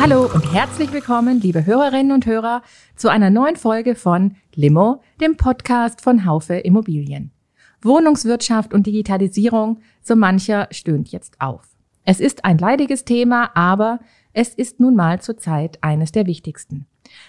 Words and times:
Hallo 0.00 0.30
und 0.32 0.52
herzlich 0.52 0.92
willkommen, 0.92 1.40
liebe 1.40 1.66
Hörerinnen 1.66 2.12
und 2.12 2.24
Hörer, 2.24 2.62
zu 2.94 3.08
einer 3.08 3.30
neuen 3.30 3.56
Folge 3.56 3.96
von 3.96 4.36
Limo, 4.54 5.02
dem 5.20 5.36
Podcast 5.36 6.02
von 6.02 6.24
Haufe 6.24 6.54
Immobilien. 6.54 7.32
Wohnungswirtschaft 7.82 8.72
und 8.72 8.86
Digitalisierung, 8.86 9.80
so 10.00 10.14
mancher 10.14 10.68
stöhnt 10.70 11.08
jetzt 11.08 11.40
auf. 11.40 11.62
Es 12.04 12.20
ist 12.20 12.44
ein 12.44 12.58
leidiges 12.58 13.04
Thema, 13.04 13.50
aber 13.56 13.98
es 14.32 14.54
ist 14.54 14.78
nun 14.78 14.94
mal 14.94 15.20
zurzeit 15.20 15.78
eines 15.82 16.12
der 16.12 16.26
wichtigsten. 16.26 16.86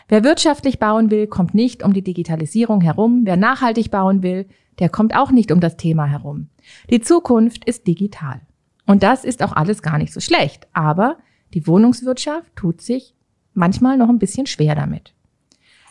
Wer 0.07 0.23
wirtschaftlich 0.23 0.77
bauen 0.77 1.09
will, 1.09 1.25
kommt 1.25 1.55
nicht 1.55 1.81
um 1.81 1.93
die 1.93 2.03
Digitalisierung 2.03 2.81
herum. 2.81 3.21
Wer 3.23 3.35
nachhaltig 3.35 3.89
bauen 3.89 4.21
will, 4.21 4.47
der 4.77 4.89
kommt 4.89 5.15
auch 5.15 5.31
nicht 5.31 5.51
um 5.51 5.59
das 5.59 5.75
Thema 5.75 6.05
herum. 6.05 6.49
Die 6.91 7.01
Zukunft 7.01 7.65
ist 7.65 7.87
digital. 7.87 8.41
Und 8.85 9.01
das 9.01 9.25
ist 9.25 9.41
auch 9.41 9.53
alles 9.53 9.81
gar 9.81 9.97
nicht 9.97 10.13
so 10.13 10.19
schlecht. 10.19 10.67
Aber 10.73 11.17
die 11.53 11.67
Wohnungswirtschaft 11.67 12.55
tut 12.55 12.81
sich 12.81 13.13
manchmal 13.53 13.97
noch 13.97 14.09
ein 14.09 14.19
bisschen 14.19 14.45
schwer 14.45 14.75
damit. 14.75 15.13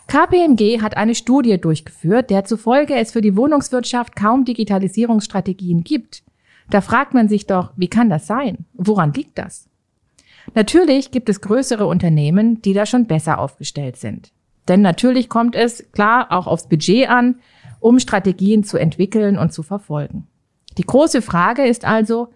KPMG 0.07 0.81
hat 0.81 0.97
eine 0.97 1.15
Studie 1.15 1.61
durchgeführt, 1.61 2.31
der 2.31 2.45
zufolge 2.45 2.95
es 2.95 3.13
für 3.13 3.21
die 3.21 3.37
Wohnungswirtschaft 3.37 4.17
kaum 4.17 4.47
Digitalisierungsstrategien 4.47 5.85
gibt. 5.85 6.23
Da 6.71 6.81
fragt 6.81 7.13
man 7.13 7.29
sich 7.29 7.47
doch, 7.47 7.73
wie 7.77 7.89
kann 7.89 8.09
das 8.09 8.27
sein? 8.27 8.65
Woran 8.73 9.13
liegt 9.13 9.37
das? 9.37 9.69
Natürlich 10.55 11.11
gibt 11.11 11.29
es 11.29 11.43
größere 11.43 11.87
Unternehmen, 11.87 12.63
die 12.63 12.73
da 12.73 12.87
schon 12.87 13.07
besser 13.07 13.39
aufgestellt 13.39 13.97
sind. 13.97 14.33
Denn 14.67 14.81
natürlich 14.81 15.29
kommt 15.29 15.55
es 15.55 15.91
klar 15.93 16.29
auch 16.31 16.47
aufs 16.47 16.69
Budget 16.69 17.09
an, 17.09 17.41
um 17.81 17.99
Strategien 17.99 18.65
zu 18.65 18.79
entwickeln 18.79 19.39
und 19.39 19.53
zu 19.53 19.63
verfolgen. 19.63 20.27
Die 20.79 20.85
große 20.85 21.23
Frage 21.23 21.67
ist 21.67 21.85
also, 21.85 22.29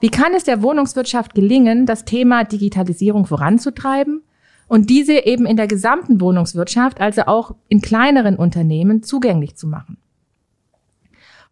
wie 0.00 0.08
kann 0.08 0.32
es 0.34 0.44
der 0.44 0.62
Wohnungswirtschaft 0.62 1.34
gelingen, 1.34 1.84
das 1.84 2.04
Thema 2.04 2.44
Digitalisierung 2.44 3.26
voranzutreiben 3.26 4.22
und 4.66 4.88
diese 4.88 5.26
eben 5.26 5.44
in 5.44 5.56
der 5.56 5.66
gesamten 5.66 6.20
Wohnungswirtschaft, 6.20 7.00
also 7.00 7.22
auch 7.22 7.54
in 7.68 7.82
kleineren 7.82 8.36
Unternehmen, 8.36 9.02
zugänglich 9.02 9.56
zu 9.56 9.66
machen? 9.66 9.98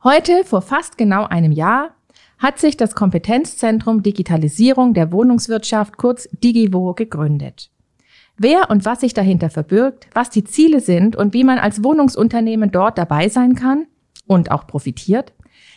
Heute, 0.03 0.45
vor 0.45 0.63
fast 0.63 0.97
genau 0.97 1.25
einem 1.27 1.53
Jahr, 1.53 1.91
hat 2.39 2.59
sich 2.59 2.77
das 2.77 2.95
Kompetenzzentrum 2.95 4.03
Digitalisierung 4.03 4.95
der 4.95 5.13
Wohnungswirtschaft, 5.13 5.97
kurz 5.97 6.29
Digivo, 6.33 6.95
gegründet. 6.95 7.71
Wer 8.37 8.71
und 8.71 8.85
was 8.85 9.01
sich 9.01 9.13
dahinter 9.13 9.51
verbirgt, 9.51 10.07
was 10.15 10.31
die 10.31 10.45
Ziele 10.45 10.81
sind 10.81 11.17
und 11.17 11.35
wie 11.35 11.43
man 11.43 11.59
als 11.59 11.83
Wohnungsunternehmen 11.83 12.71
dort 12.71 12.97
dabei 12.97 13.29
sein 13.29 13.57
kann 13.57 13.89
und 14.29 14.53
auch 14.53 14.69
profitiert, 14.69 15.33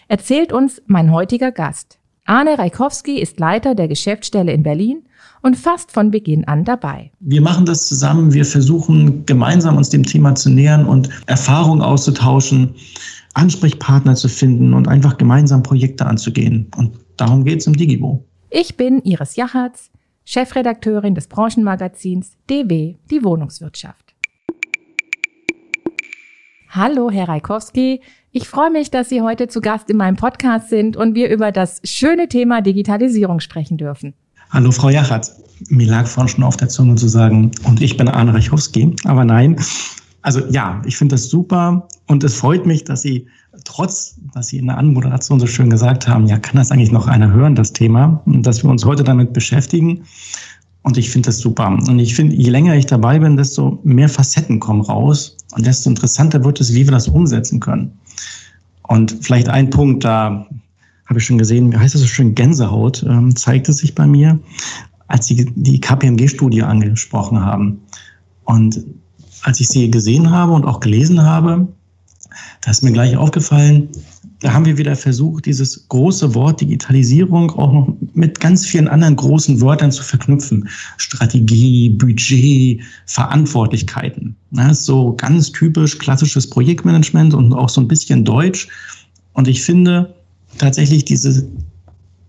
erzählt 0.08 0.54
uns 0.54 0.82
mein 0.86 1.12
heutiger 1.12 1.52
Gast. 1.52 2.01
Arne 2.26 2.58
Reikowski 2.58 3.20
ist 3.20 3.40
Leiter 3.40 3.76
der 3.76 3.88
Geschäftsstelle 3.88 4.54
in 4.54 4.64
Berlin 4.64 5.04
und 5.42 5.58
fast 5.58 5.92
von 5.92 6.12
Beginn 6.12 6.46
an 6.46 6.64
dabei. 6.64 7.12
Wir 7.20 7.42
machen 7.42 7.66
das 7.66 7.88
zusammen. 7.88 8.34
Wir 8.34 8.46
versuchen 8.46 9.26
gemeinsam 9.26 9.78
uns 9.78 9.90
dem 9.90 10.04
Thema 10.04 10.36
zu 10.36 10.50
nähern 10.50 10.86
und 10.86 11.10
Erfahrungen 11.26 11.82
auszutauschen, 11.82 12.76
Ansprechpartner 13.34 14.16
zu 14.16 14.30
finden 14.30 14.74
und 14.74 14.88
einfach 14.88 15.18
gemeinsam 15.18 15.64
Projekte 15.64 16.06
anzugehen. 16.06 16.70
Und 16.78 16.94
darum 17.18 17.44
geht 17.44 17.62
es 17.62 17.68
im 17.68 17.76
Digibo. 17.76 18.24
Ich 18.50 18.78
bin 18.78 19.02
Iris 19.04 19.36
Jachertz, 19.36 19.90
Chefredakteurin 20.26 21.16
des 21.16 21.28
Branchenmagazins 21.28 22.38
DW, 22.48 22.96
die 23.10 23.24
Wohnungswirtschaft. 23.24 24.11
Hallo, 26.74 27.12
Herr 27.12 27.28
Reikowski. 27.28 28.00
Ich 28.32 28.48
freue 28.48 28.72
mich, 28.72 28.90
dass 28.90 29.10
Sie 29.10 29.22
heute 29.22 29.50
zu 29.50 29.60
Gast 29.60 29.90
in 29.90 29.98
meinem 29.98 30.16
Podcast 30.16 30.70
sind 30.70 30.96
und 30.96 31.16
wir 31.16 31.30
über 31.30 31.52
das 31.52 31.82
schöne 31.84 32.30
Thema 32.30 32.62
Digitalisierung 32.62 33.42
sprechen 33.42 33.76
dürfen. 33.78 34.14
Hallo, 34.52 34.72
Frau 34.72 34.88
Jachat. 34.88 35.34
Mir 35.68 35.90
lag 35.90 36.08
vorhin 36.08 36.30
schon 36.30 36.46
auf 36.46 36.56
der 36.56 36.70
Zunge 36.70 36.96
zu 36.96 37.10
sagen, 37.10 37.52
und 37.66 37.82
ich 37.82 37.98
bin 37.98 38.08
Arne 38.08 38.34
Reichowski. 38.34 38.96
Aber 39.04 39.26
nein, 39.26 39.58
also 40.22 40.40
ja, 40.50 40.82
ich 40.86 40.96
finde 40.96 41.16
das 41.16 41.28
super 41.28 41.90
und 42.08 42.24
es 42.24 42.36
freut 42.36 42.66
mich, 42.66 42.86
dass 42.86 43.02
Sie 43.02 43.28
trotz, 43.66 44.16
dass 44.34 44.48
Sie 44.48 44.58
in 44.58 44.68
der 44.68 44.78
Anmoderation 44.78 45.42
so 45.42 45.48
schön 45.48 45.70
gesagt 45.70 46.08
haben, 46.08 46.26
ja, 46.26 46.40
kann 46.40 46.56
das 46.56 46.72
eigentlich 46.72 46.94
noch 46.94 47.08
einer 47.08 47.34
hören, 47.34 47.54
das 47.54 47.74
Thema, 47.74 48.22
und 48.26 48.48
dass 48.48 48.64
wir 48.64 48.70
uns 48.70 48.86
heute 48.86 49.04
damit 49.04 49.34
beschäftigen. 49.34 50.06
Und 50.84 50.98
ich 50.98 51.10
finde 51.10 51.28
das 51.28 51.40
super. 51.40 51.68
Und 51.68 52.00
ich 52.00 52.16
finde, 52.16 52.34
je 52.34 52.50
länger 52.50 52.76
ich 52.76 52.86
dabei 52.86 53.20
bin, 53.20 53.36
desto 53.36 53.82
mehr 53.84 54.08
Facetten 54.08 54.62
kommen 54.62 54.82
raus 54.82 55.36
und 55.52 55.66
desto 55.66 55.90
interessanter 55.90 56.44
wird 56.44 56.60
es, 56.62 56.74
wie 56.74 56.86
wir 56.86 56.92
das 56.92 57.08
umsetzen 57.08 57.60
können. 57.60 57.98
Und 58.84 59.18
vielleicht 59.22 59.50
ein 59.50 59.70
Punkt, 59.70 60.04
da 60.04 60.48
habe 61.06 61.20
ich 61.20 61.26
schon 61.26 61.38
gesehen, 61.38 61.72
wie 61.72 61.78
heißt 61.78 61.94
das 61.94 62.02
so 62.02 62.08
schön, 62.08 62.36
Gänsehaut, 62.36 63.04
ähm, 63.04 63.36
zeigte 63.36 63.74
sich 63.74 63.96
bei 63.96 64.08
mir, 64.08 64.40
als 65.08 65.28
Sie 65.28 65.52
die 65.56 65.82
KPMG-Studie 65.82 66.64
angesprochen 66.64 67.44
haben. 67.44 67.82
Und 68.46 68.84
als 69.44 69.60
ich 69.60 69.68
sie 69.68 69.90
gesehen 69.92 70.32
habe 70.32 70.54
und 70.54 70.66
auch 70.66 70.80
gelesen 70.80 71.24
habe, 71.24 71.68
da 72.62 72.72
ist 72.72 72.84
mir 72.84 72.92
gleich 72.92 73.18
aufgefallen, 73.18 73.90
da 74.42 74.54
haben 74.54 74.66
wir 74.66 74.78
wieder 74.78 74.96
versucht, 74.96 75.46
dieses 75.46 75.88
große 75.88 76.34
Wort 76.34 76.62
Digitalisierung 76.62 77.52
auch 77.52 77.72
noch 77.72 77.96
mit 78.16 78.40
ganz 78.40 78.66
vielen 78.66 78.88
anderen 78.88 79.16
großen 79.16 79.62
Wörtern 79.62 79.92
zu 79.92 80.02
verknüpfen. 80.04 80.68
Strategie, 80.98 81.92
Budget, 81.92 82.82
Verantwortlichkeiten. 83.06 84.36
Das 84.50 84.80
ist 84.80 84.86
so 84.86 85.14
ganz 85.14 85.52
typisch 85.52 85.98
klassisches 86.00 86.50
Projektmanagement 86.50 87.36
und 87.36 87.54
auch 87.54 87.70
so 87.70 87.82
ein 87.82 87.88
bisschen 87.88 88.26
Deutsch. 88.26 88.68
Und 89.34 89.48
ich 89.48 89.62
finde 89.62 90.12
tatsächlich 90.58 91.06
diese, 91.06 91.48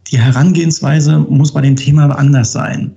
die 0.08 0.18
Herangehensweise 0.18 1.18
muss 1.18 1.52
bei 1.52 1.62
dem 1.62 1.76
Thema 1.76 2.14
anders 2.14 2.52
sein. 2.52 2.92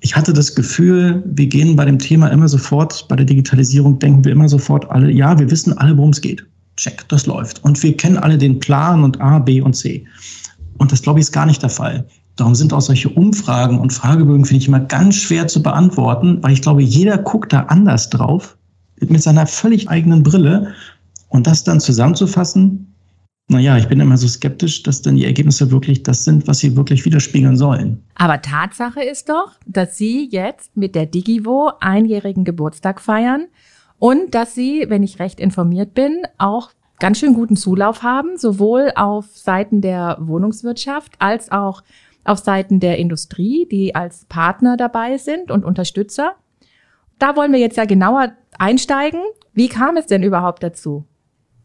Ich 0.00 0.14
hatte 0.14 0.34
das 0.34 0.54
Gefühl, 0.54 1.22
wir 1.24 1.46
gehen 1.46 1.74
bei 1.74 1.86
dem 1.86 1.98
Thema 1.98 2.28
immer 2.28 2.48
sofort, 2.48 3.08
bei 3.08 3.16
der 3.16 3.26
Digitalisierung 3.26 3.98
denken 3.98 4.26
wir 4.26 4.32
immer 4.32 4.48
sofort 4.48 4.90
alle, 4.90 5.10
ja, 5.10 5.38
wir 5.38 5.50
wissen 5.50 5.76
alle, 5.78 5.96
worum 5.96 6.10
es 6.10 6.20
geht 6.20 6.44
check, 6.80 7.08
das 7.08 7.26
läuft. 7.26 7.62
Und 7.64 7.82
wir 7.82 7.96
kennen 7.96 8.16
alle 8.16 8.38
den 8.38 8.58
Plan 8.58 9.04
und 9.04 9.20
A, 9.20 9.38
B 9.38 9.60
und 9.60 9.74
C. 9.74 10.06
Und 10.78 10.92
das, 10.92 11.02
glaube 11.02 11.18
ich, 11.18 11.26
ist 11.26 11.32
gar 11.32 11.46
nicht 11.46 11.62
der 11.62 11.70
Fall. 11.70 12.06
Darum 12.36 12.54
sind 12.54 12.72
auch 12.72 12.80
solche 12.80 13.10
Umfragen 13.10 13.78
und 13.78 13.92
Fragebögen, 13.92 14.46
finde 14.46 14.62
ich, 14.62 14.68
immer 14.68 14.80
ganz 14.80 15.16
schwer 15.16 15.46
zu 15.46 15.62
beantworten, 15.62 16.42
weil 16.42 16.52
ich 16.52 16.62
glaube, 16.62 16.82
jeder 16.82 17.18
guckt 17.18 17.52
da 17.52 17.64
anders 17.64 18.08
drauf, 18.08 18.56
mit 18.98 19.22
seiner 19.22 19.46
völlig 19.46 19.90
eigenen 19.90 20.22
Brille. 20.22 20.72
Und 21.28 21.46
das 21.46 21.64
dann 21.64 21.80
zusammenzufassen, 21.80 22.94
naja, 23.48 23.76
ich 23.76 23.88
bin 23.88 24.00
immer 24.00 24.16
so 24.16 24.28
skeptisch, 24.28 24.84
dass 24.84 25.02
dann 25.02 25.16
die 25.16 25.24
Ergebnisse 25.24 25.70
wirklich 25.70 26.02
das 26.02 26.24
sind, 26.24 26.46
was 26.46 26.60
sie 26.60 26.76
wirklich 26.76 27.04
widerspiegeln 27.04 27.56
sollen. 27.56 28.00
Aber 28.14 28.40
Tatsache 28.40 29.02
ist 29.02 29.28
doch, 29.28 29.52
dass 29.66 29.98
Sie 29.98 30.28
jetzt 30.30 30.76
mit 30.76 30.94
der 30.94 31.06
Digivo 31.06 31.72
einjährigen 31.80 32.44
Geburtstag 32.44 33.00
feiern 33.00 33.46
und 34.00 34.34
dass 34.34 34.54
sie, 34.54 34.86
wenn 34.88 35.04
ich 35.04 35.20
recht 35.20 35.38
informiert 35.38 35.94
bin, 35.94 36.22
auch 36.38 36.70
ganz 36.98 37.18
schön 37.18 37.34
guten 37.34 37.54
Zulauf 37.54 38.02
haben, 38.02 38.38
sowohl 38.38 38.92
auf 38.96 39.26
Seiten 39.26 39.82
der 39.82 40.16
Wohnungswirtschaft 40.20 41.12
als 41.18 41.52
auch 41.52 41.82
auf 42.24 42.38
Seiten 42.38 42.80
der 42.80 42.98
Industrie, 42.98 43.68
die 43.70 43.94
als 43.94 44.24
Partner 44.24 44.78
dabei 44.78 45.18
sind 45.18 45.50
und 45.50 45.66
Unterstützer. 45.66 46.32
Da 47.18 47.36
wollen 47.36 47.52
wir 47.52 47.60
jetzt 47.60 47.76
ja 47.76 47.84
genauer 47.84 48.32
einsteigen. 48.58 49.20
Wie 49.52 49.68
kam 49.68 49.98
es 49.98 50.06
denn 50.06 50.22
überhaupt 50.22 50.62
dazu, 50.62 51.04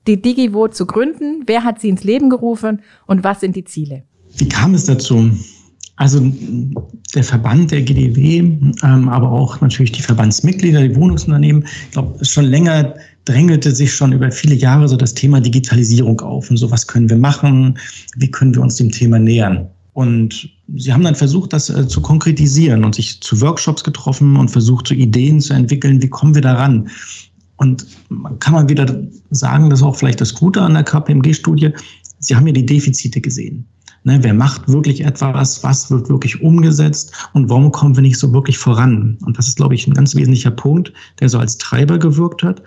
die 0.06 0.22
Digivo 0.22 0.68
zu 0.68 0.86
gründen? 0.86 1.44
Wer 1.46 1.64
hat 1.64 1.80
sie 1.80 1.88
ins 1.88 2.04
Leben 2.04 2.30
gerufen 2.30 2.82
und 3.08 3.24
was 3.24 3.40
sind 3.40 3.56
die 3.56 3.64
Ziele? 3.64 4.04
Wie 4.36 4.50
kam 4.50 4.74
es 4.74 4.86
dazu? 4.86 5.32
Also 5.98 6.32
der 7.14 7.24
Verband 7.24 7.72
der 7.72 7.82
GDW, 7.82 8.40
ähm, 8.40 9.10
aber 9.10 9.32
auch 9.32 9.62
natürlich 9.62 9.94
die 9.94 10.02
Verbandsmitglieder, 10.02 10.86
die 10.88 10.96
Wohnungsunternehmen, 10.96 11.66
ich 11.86 11.92
glaube, 11.92 12.24
schon 12.26 12.46
länger 12.46 12.94
drängelte 13.24 13.74
sich 13.74 13.94
schon 13.94 14.12
über 14.12 14.32
viele 14.32 14.56
Jahre 14.56 14.88
so 14.88 14.98
das 14.98 15.14
Thema 15.14 15.40
Digitalisierung 15.40 16.20
auf 16.22 16.50
und 16.50 16.58
so, 16.58 16.70
was 16.70 16.86
können 16.86 17.10
wir 17.10 17.18
machen, 17.18 17.78
wie 18.18 18.30
können 18.30 18.54
wir 18.54 18.62
uns 18.62 18.76
dem 18.76 18.92
Thema 18.92 19.20
nähern. 19.20 19.68
Und 19.94 20.50
sie 20.76 20.92
haben 20.92 21.04
dann 21.04 21.16
versucht, 21.16 21.54
das 21.54 21.70
äh, 21.70 21.88
zu 21.88 22.02
konkretisieren 22.02 22.84
und 22.84 22.96
sich 22.96 23.22
zu 23.22 23.40
Workshops 23.40 23.84
getroffen 23.84 24.36
und 24.36 24.50
versucht, 24.50 24.88
so 24.88 24.94
Ideen 24.94 25.40
zu 25.40 25.54
entwickeln, 25.54 26.02
wie 26.02 26.10
kommen 26.10 26.36
wir 26.36 26.42
daran. 26.42 26.90
Und 27.56 27.88
man 28.10 28.38
kann 28.40 28.54
man 28.54 28.68
wieder 28.68 29.02
sagen, 29.32 29.70
das 29.70 29.80
ist 29.80 29.86
auch 29.86 29.96
vielleicht 29.96 30.20
das 30.20 30.34
Gute 30.34 30.62
an 30.62 30.74
der 30.74 30.84
KPMG-Studie, 30.84 31.72
sie 32.20 32.36
haben 32.36 32.46
ja 32.46 32.54
die 32.54 32.66
Defizite 32.66 33.22
gesehen. 33.22 33.66
Ne, 34.06 34.20
wer 34.22 34.36
macht 34.36 34.68
wirklich 34.68 35.04
etwas? 35.04 35.64
Was 35.64 35.90
wird 35.90 36.10
wirklich 36.10 36.40
umgesetzt? 36.40 37.12
Und 37.34 37.50
warum 37.50 37.72
kommen 37.72 37.96
wir 37.96 38.04
nicht 38.04 38.20
so 38.20 38.32
wirklich 38.32 38.60
voran? 38.60 39.18
Und 39.26 39.36
das 39.36 39.48
ist, 39.48 39.58
glaube 39.58 39.74
ich, 39.74 39.88
ein 39.88 39.96
ganz 39.96 40.14
wesentlicher 40.14 40.52
Punkt, 40.52 40.94
der 41.20 41.28
so 41.28 41.40
als 41.40 41.58
Treiber 41.58 41.98
gewirkt 41.98 42.44
hat. 42.44 42.62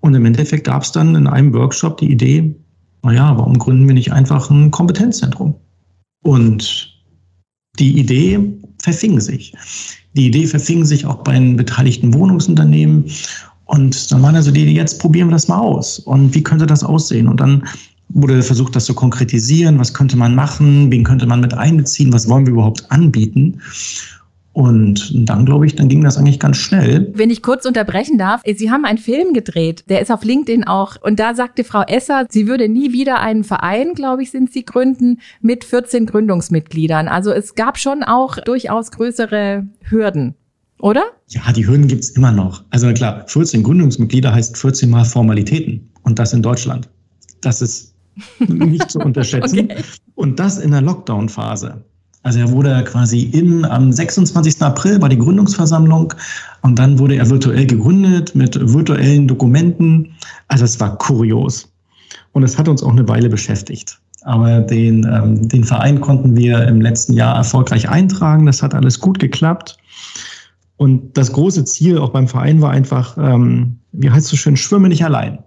Und 0.00 0.14
im 0.14 0.26
Endeffekt 0.26 0.64
gab 0.64 0.82
es 0.82 0.92
dann 0.92 1.14
in 1.14 1.26
einem 1.26 1.54
Workshop 1.54 1.96
die 1.96 2.12
Idee, 2.12 2.54
naja, 3.02 3.34
warum 3.38 3.58
gründen 3.58 3.86
wir 3.86 3.94
nicht 3.94 4.12
einfach 4.12 4.50
ein 4.50 4.70
Kompetenzzentrum? 4.70 5.54
Und 6.22 6.94
die 7.78 7.98
Idee 7.98 8.38
verfing 8.82 9.18
sich. 9.18 9.54
Die 10.14 10.26
Idee 10.26 10.46
verfing 10.46 10.84
sich 10.84 11.06
auch 11.06 11.22
bei 11.24 11.32
den 11.32 11.56
beteiligten 11.56 12.12
Wohnungsunternehmen. 12.12 13.06
Und 13.64 14.12
dann 14.12 14.22
waren 14.22 14.36
also 14.36 14.50
die, 14.50 14.64
jetzt 14.74 15.00
probieren 15.00 15.28
wir 15.28 15.32
das 15.34 15.48
mal 15.48 15.58
aus. 15.58 16.00
Und 16.00 16.34
wie 16.34 16.42
könnte 16.42 16.66
das 16.66 16.84
aussehen? 16.84 17.28
Und 17.28 17.40
dann 17.40 17.66
wurde 18.10 18.42
versucht, 18.42 18.76
das 18.76 18.84
zu 18.84 18.94
konkretisieren. 18.94 19.78
Was 19.78 19.94
könnte 19.94 20.16
man 20.16 20.34
machen? 20.34 20.90
Wen 20.90 21.04
könnte 21.04 21.26
man 21.26 21.40
mit 21.40 21.54
einbeziehen? 21.54 22.12
Was 22.12 22.28
wollen 22.28 22.46
wir 22.46 22.52
überhaupt 22.52 22.90
anbieten? 22.90 23.60
Und 24.52 25.12
dann 25.14 25.46
glaube 25.46 25.66
ich, 25.66 25.76
dann 25.76 25.88
ging 25.88 26.02
das 26.02 26.18
eigentlich 26.18 26.40
ganz 26.40 26.56
schnell. 26.56 27.10
Wenn 27.14 27.30
ich 27.30 27.40
kurz 27.40 27.66
unterbrechen 27.66 28.18
darf, 28.18 28.42
Sie 28.44 28.70
haben 28.70 28.84
einen 28.84 28.98
Film 28.98 29.32
gedreht, 29.32 29.84
der 29.88 30.02
ist 30.02 30.10
auf 30.10 30.24
LinkedIn 30.24 30.66
auch. 30.66 30.96
Und 31.00 31.20
da 31.20 31.34
sagte 31.34 31.62
Frau 31.62 31.82
Esser, 31.82 32.26
sie 32.28 32.48
würde 32.48 32.68
nie 32.68 32.92
wieder 32.92 33.20
einen 33.20 33.44
Verein, 33.44 33.94
glaube 33.94 34.24
ich, 34.24 34.32
sind 34.32 34.52
sie 34.52 34.64
gründen, 34.64 35.20
mit 35.40 35.64
14 35.64 36.06
Gründungsmitgliedern. 36.06 37.06
Also 37.06 37.30
es 37.30 37.54
gab 37.54 37.78
schon 37.78 38.02
auch 38.02 38.38
durchaus 38.38 38.90
größere 38.90 39.66
Hürden. 39.82 40.34
Oder? 40.80 41.04
Ja, 41.28 41.52
die 41.52 41.66
Hürden 41.66 41.86
gibt's 41.86 42.10
immer 42.10 42.32
noch. 42.32 42.64
Also 42.70 42.92
klar, 42.92 43.24
14 43.28 43.62
Gründungsmitglieder 43.62 44.32
heißt 44.32 44.56
14 44.56 44.90
mal 44.90 45.04
Formalitäten. 45.04 45.90
Und 46.02 46.18
das 46.18 46.32
in 46.32 46.42
Deutschland. 46.42 46.88
Das 47.40 47.62
ist 47.62 47.89
nicht 48.48 48.90
zu 48.90 49.00
unterschätzen. 49.00 49.70
okay. 49.70 49.82
Und 50.14 50.38
das 50.38 50.58
in 50.58 50.70
der 50.70 50.82
Lockdown-Phase. 50.82 51.84
Also 52.22 52.38
er 52.38 52.50
wurde 52.52 52.84
quasi 52.84 53.22
im, 53.22 53.64
am 53.64 53.92
26. 53.92 54.60
April 54.60 55.00
war 55.00 55.08
die 55.08 55.16
Gründungsversammlung 55.18 56.12
und 56.60 56.78
dann 56.78 56.98
wurde 56.98 57.16
er 57.16 57.30
virtuell 57.30 57.66
gegründet 57.66 58.34
mit 58.34 58.58
virtuellen 58.60 59.26
Dokumenten. 59.26 60.14
Also 60.48 60.64
es 60.64 60.78
war 60.78 60.98
kurios. 60.98 61.72
Und 62.32 62.42
es 62.42 62.58
hat 62.58 62.68
uns 62.68 62.82
auch 62.82 62.92
eine 62.92 63.08
Weile 63.08 63.28
beschäftigt. 63.28 63.98
Aber 64.22 64.60
den, 64.60 65.08
ähm, 65.10 65.48
den 65.48 65.64
Verein 65.64 66.00
konnten 66.00 66.36
wir 66.36 66.66
im 66.68 66.80
letzten 66.82 67.14
Jahr 67.14 67.36
erfolgreich 67.36 67.88
eintragen. 67.88 68.44
Das 68.44 68.62
hat 68.62 68.74
alles 68.74 69.00
gut 69.00 69.18
geklappt. 69.18 69.78
Und 70.76 71.16
das 71.16 71.32
große 71.32 71.64
Ziel 71.64 71.98
auch 71.98 72.10
beim 72.10 72.28
Verein 72.28 72.60
war 72.60 72.70
einfach, 72.70 73.16
ähm, 73.18 73.78
wie 73.92 74.10
heißt 74.10 74.26
es 74.26 74.30
so 74.30 74.36
schön, 74.36 74.56
schwimme 74.56 74.88
nicht 74.88 75.04
allein. 75.04 75.38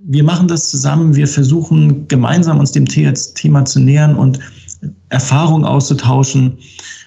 Wir 0.00 0.22
machen 0.22 0.48
das 0.48 0.68
zusammen, 0.68 1.16
wir 1.16 1.26
versuchen 1.26 2.06
gemeinsam 2.08 2.60
uns 2.60 2.72
dem 2.72 2.86
Thema 2.86 3.64
zu 3.64 3.80
nähern 3.80 4.14
und 4.14 4.38
Erfahrung 5.08 5.64
auszutauschen, 5.64 6.58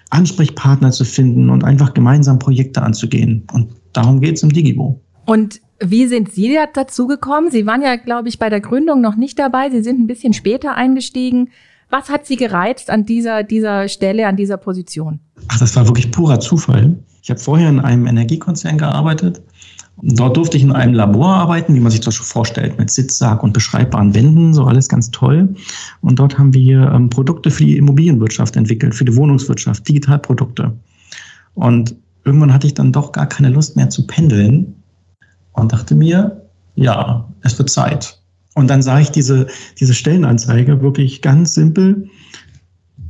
Ansprechpartner 0.10 0.92
zu 0.92 1.06
finden 1.06 1.50
und 1.50 1.64
einfach 1.64 1.94
gemeinsam 1.94 2.38
Projekte 2.38 2.82
anzugehen. 2.82 3.48
Und 3.54 3.70
darum 3.94 4.20
geht 4.20 4.36
es 4.36 4.44
im 4.44 4.52
Digibo. 4.52 5.00
Und 5.26 5.62
wie 5.80 6.06
sind 6.08 6.32
Sie 6.32 6.58
dazu 6.74 7.08
gekommen? 7.08 7.50
Sie 7.50 7.66
waren 7.66 7.82
ja, 7.82 7.96
glaube 7.96 8.28
ich, 8.28 8.38
bei 8.38 8.50
der 8.50 8.60
Gründung 8.60 9.02
noch 9.02 9.16
nicht 9.16 9.40
dabei. 9.40 9.70
Sie 9.70 9.82
sind 9.82 10.00
ein 10.00 10.08
bisschen 10.08 10.34
später 10.34 10.76
eingestiegen. 10.76 11.50
Was 11.90 12.10
hat 12.10 12.26
Sie 12.26 12.36
gereizt 12.36 12.90
an 12.90 13.06
dieser, 13.06 13.44
dieser 13.44 13.88
Stelle, 13.88 14.28
an 14.28 14.36
dieser 14.36 14.58
Position? 14.58 15.20
Ach, 15.48 15.60
das 15.60 15.76
war 15.76 15.88
wirklich 15.88 16.12
purer 16.12 16.40
Zufall. 16.40 16.98
Ich 17.24 17.30
habe 17.30 17.40
vorher 17.40 17.70
in 17.70 17.80
einem 17.80 18.06
Energiekonzern 18.06 18.78
gearbeitet 18.78 19.42
Dort 20.04 20.36
durfte 20.36 20.58
ich 20.58 20.64
in 20.64 20.72
einem 20.72 20.96
Labor 20.96 21.30
arbeiten, 21.36 21.76
wie 21.76 21.80
man 21.80 21.92
sich 21.92 22.02
das 22.02 22.16
schon 22.16 22.26
vorstellt, 22.26 22.78
mit 22.80 22.90
Sitzsack 22.90 23.44
und 23.44 23.54
beschreibbaren 23.54 24.16
Wänden, 24.16 24.54
so 24.54 24.66
alles 24.66 24.90
ganz 24.90 25.12
toll. 25.12 25.54
Und 26.02 26.18
dort 26.18 26.40
haben 26.40 26.54
wir 26.54 26.92
ähm, 26.92 27.10
Produkte 27.10 27.52
für 27.52 27.66
die 27.66 27.78
Immobilienwirtschaft 27.78 28.56
entwickelt, 28.56 28.96
für 28.96 29.06
die 29.06 29.16
Wohnungswirtschaft, 29.16 29.88
Digitalprodukte. 29.88 30.74
Und 31.54 31.96
irgendwann 32.24 32.54
hatte 32.54 32.68
ich 32.68 32.74
dann 32.74 32.92
doch 32.92 33.12
gar 33.12 33.28
keine 33.28 33.50
Lust 33.50 33.76
mehr 33.76 33.90
zu 33.90 34.08
pendeln 34.08 34.76
und 35.54 35.72
dachte 35.72 35.94
mir, 35.94 36.48
ja, 36.76 37.28
es 37.42 37.58
wird 37.60 37.70
Zeit. 37.70 38.20
Und 38.56 38.70
dann 38.70 38.82
sah 38.82 39.00
ich 39.00 39.12
diese, 39.12 39.48
diese 39.80 39.94
Stellenanzeige 39.94 40.82
wirklich 40.82 41.22
ganz 41.22 41.54
simpel. 41.54 42.10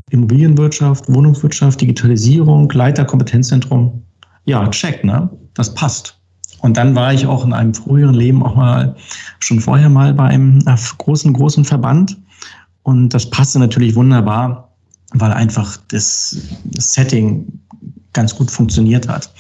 Immobilienwirtschaft, 0.10 1.12
Wohnungswirtschaft, 1.12 1.80
Digitalisierung, 1.80 2.70
Leiter 2.72 3.06
Kompetenzzentrum. 3.06 4.04
Ja, 4.46 4.68
check, 4.70 5.04
ne? 5.04 5.30
Das 5.54 5.74
passt. 5.74 6.21
Und 6.60 6.78
dann 6.78 6.96
war 6.96 7.14
ich 7.14 7.26
auch 7.26 7.44
in 7.44 7.54
einem 7.54 7.74
früheren 7.74 8.14
Leben 8.14 8.44
auch 8.44 8.56
mal 8.56 8.96
schon 9.40 9.60
vorher 9.60 9.90
mal 9.90 10.14
bei 10.14 10.26
einem 10.26 10.60
äh, 10.68 10.76
großen, 10.98 11.34
großen 11.34 11.66
Verband. 11.66 12.18
Und 12.84 13.10
das 13.10 13.30
passte 13.30 13.60
natürlich 13.60 13.96
wunderbar, 13.96 14.70
weil 15.14 15.32
einfach 15.32 15.78
das 15.90 16.38
Setting 16.78 17.62
ganz 18.14 18.36
gut 18.36 18.52
funktioniert 18.52 19.08
hat. 19.08 19.32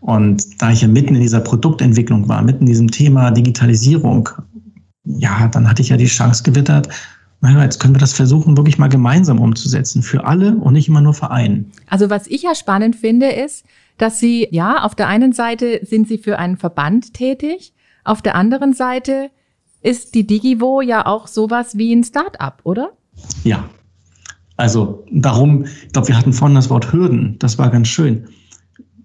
Und 0.00 0.60
da 0.60 0.70
ich 0.70 0.82
ja 0.82 0.88
mitten 0.88 1.14
in 1.14 1.22
dieser 1.22 1.40
Produktentwicklung 1.40 2.28
war, 2.28 2.42
mitten 2.42 2.60
in 2.60 2.66
diesem 2.66 2.90
Thema 2.90 3.30
Digitalisierung, 3.30 4.28
ja, 5.04 5.48
dann 5.48 5.68
hatte 5.68 5.82
ich 5.82 5.88
ja 5.88 5.96
die 5.96 6.06
Chance 6.06 6.42
gewittert, 6.42 6.88
naja, 7.40 7.62
jetzt 7.62 7.78
können 7.78 7.94
wir 7.94 8.00
das 8.00 8.14
versuchen, 8.14 8.56
wirklich 8.56 8.78
mal 8.78 8.88
gemeinsam 8.88 9.38
umzusetzen, 9.38 10.02
für 10.02 10.24
alle 10.24 10.56
und 10.56 10.72
nicht 10.72 10.88
immer 10.88 11.02
nur 11.02 11.12
für 11.12 11.30
einen. 11.30 11.72
Also 11.88 12.08
was 12.08 12.26
ich 12.26 12.42
ja 12.42 12.54
spannend 12.54 12.96
finde, 12.96 13.30
ist, 13.30 13.66
dass 13.98 14.18
Sie, 14.18 14.48
ja, 14.50 14.82
auf 14.82 14.94
der 14.94 15.08
einen 15.08 15.32
Seite 15.32 15.80
sind 15.82 16.08
Sie 16.08 16.18
für 16.18 16.38
einen 16.38 16.56
Verband 16.56 17.14
tätig, 17.14 17.72
auf 18.04 18.20
der 18.20 18.34
anderen 18.34 18.74
Seite 18.74 19.30
ist 19.82 20.14
die 20.14 20.26
Digivo 20.26 20.80
ja 20.80 21.06
auch 21.06 21.26
sowas 21.26 21.76
wie 21.76 21.92
ein 21.94 22.04
Start-up, 22.04 22.60
oder? 22.64 22.90
Ja. 23.44 23.68
Also 24.56 25.04
darum, 25.10 25.64
ich 25.64 25.92
glaube, 25.92 26.08
wir 26.08 26.16
hatten 26.16 26.32
vorhin 26.32 26.54
das 26.54 26.70
Wort 26.70 26.92
Hürden, 26.92 27.36
das 27.40 27.58
war 27.58 27.70
ganz 27.70 27.88
schön. 27.88 28.26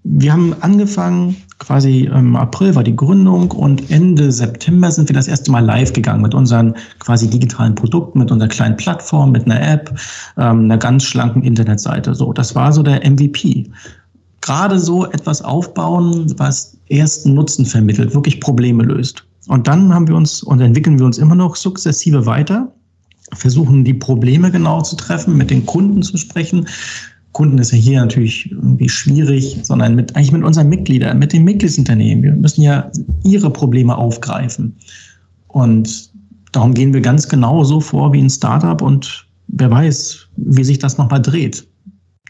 Wir 0.03 0.31
haben 0.31 0.56
angefangen, 0.62 1.36
quasi 1.59 2.06
im 2.06 2.36
April 2.36 2.75
war 2.75 2.83
die 2.83 2.95
Gründung 2.95 3.51
und 3.51 3.91
Ende 3.91 4.31
September 4.31 4.91
sind 4.91 5.09
wir 5.09 5.13
das 5.13 5.27
erste 5.27 5.51
Mal 5.51 5.65
live 5.65 5.91
gegangen 5.91 6.21
mit 6.21 6.33
unseren 6.33 6.74
quasi 7.00 7.30
digitalen 7.30 7.75
Produkten, 7.75 8.19
mit 8.19 8.31
unserer 8.31 8.47
kleinen 8.47 8.77
Plattform, 8.77 9.31
mit 9.31 9.45
einer 9.45 9.62
App, 9.62 9.94
ähm, 10.38 10.65
einer 10.65 10.77
ganz 10.77 11.03
schlanken 11.03 11.44
Internetseite. 11.44 12.15
So, 12.15 12.31
das 12.31 12.56
war 12.56 12.71
so 12.71 12.81
der 12.81 13.09
MVP 13.09 13.69
gerade 14.41 14.80
so 14.80 15.06
etwas 15.06 15.41
aufbauen, 15.41 16.33
was 16.38 16.77
ersten 16.89 17.33
Nutzen 17.33 17.65
vermittelt, 17.65 18.13
wirklich 18.13 18.39
Probleme 18.39 18.83
löst. 18.83 19.24
Und 19.47 19.68
dann 19.68 19.94
haben 19.94 20.07
wir 20.07 20.15
uns 20.15 20.44
und 20.44 20.62
entwickeln 20.62 21.00
wir 21.00 21.06
uns 21.06 21.18
immer 21.18 21.36
noch 21.36 21.56
sukzessive 21.56 22.25
weiter, 22.25 22.71
versuchen 23.33 23.83
die 23.83 23.94
Probleme 23.94 24.51
genau 24.51 24.81
zu 24.81 24.95
treffen, 24.95 25.38
mit 25.38 25.50
den 25.50 25.65
Kunden 25.65 26.01
zu 26.03 26.18
sprechen. 26.18 26.67
Kunden 27.31 27.58
ist 27.60 27.72
ja 27.72 27.77
hier 27.77 28.00
natürlich 28.00 28.51
irgendwie 28.51 28.89
schwierig, 28.89 29.60
sondern 29.63 29.96
mit, 29.96 30.15
eigentlich 30.15 30.31
mit 30.31 30.43
unseren 30.43 30.69
Mitgliedern, 30.69 31.19
mit 31.19 31.34
den 31.34 31.43
Mitgliedsunternehmen. 31.43 32.24
Wir 32.24 32.34
müssen 32.34 32.62
ja 32.62 32.91
ihre 33.24 33.51
Probleme 33.51 33.96
aufgreifen. 33.96 34.75
Und 35.48 36.12
darum 36.51 36.74
gehen 36.74 36.93
wir 36.93 37.01
ganz 37.01 37.27
genau 37.27 37.63
so 37.63 37.79
vor 37.79 38.13
wie 38.13 38.22
ein 38.22 38.29
Startup 38.29 38.81
und 38.81 39.27
wer 39.48 39.69
weiß, 39.69 40.27
wie 40.38 40.63
sich 40.63 40.79
das 40.79 40.98
nochmal 40.98 41.22
dreht. 41.22 41.69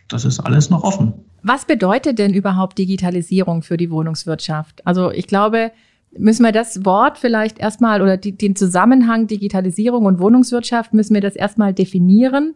Das 0.10 0.26
ist 0.26 0.40
alles 0.40 0.70
noch 0.70 0.84
offen. 0.84 1.14
Was 1.44 1.66
bedeutet 1.66 2.20
denn 2.20 2.34
überhaupt 2.34 2.78
Digitalisierung 2.78 3.62
für 3.62 3.78
die 3.78 3.92
Wohnungswirtschaft? 3.92 4.86
Also 4.86 5.12
ich 5.12 5.28
glaube, 5.28 5.72
müssen 6.18 6.44
wir 6.44 6.52
das 6.52 6.84
Wort 6.84 7.18
vielleicht 7.18 7.60
erstmal 7.60 8.02
oder 8.02 8.18
die, 8.18 8.36
den 8.36 8.56
Zusammenhang 8.56 9.28
Digitalisierung 9.28 10.06
und 10.06 10.20
Wohnungswirtschaft 10.20 10.94
müssen 10.94 11.14
wir 11.14 11.22
das 11.22 11.36
erstmal 11.36 11.74
definieren, 11.74 12.56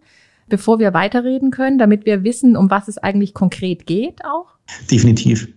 bevor 0.50 0.80
wir 0.80 0.94
weiterreden 0.94 1.52
können, 1.52 1.78
damit 1.78 2.06
wir 2.06 2.24
wissen, 2.24 2.58
um 2.58 2.70
was 2.70 2.88
es 2.88 2.98
eigentlich 2.98 3.34
konkret 3.34 3.86
geht 3.86 4.26
auch? 4.26 4.48
Definitiv. 4.90 5.48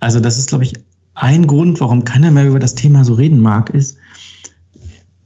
Also 0.00 0.20
das 0.20 0.38
ist, 0.38 0.48
glaube 0.48 0.64
ich, 0.64 0.72
ein 1.14 1.46
Grund, 1.46 1.80
warum 1.80 2.04
keiner 2.04 2.30
mehr 2.30 2.46
über 2.46 2.58
das 2.58 2.74
Thema 2.74 3.04
so 3.04 3.14
reden 3.14 3.40
mag, 3.40 3.70
ist, 3.70 3.98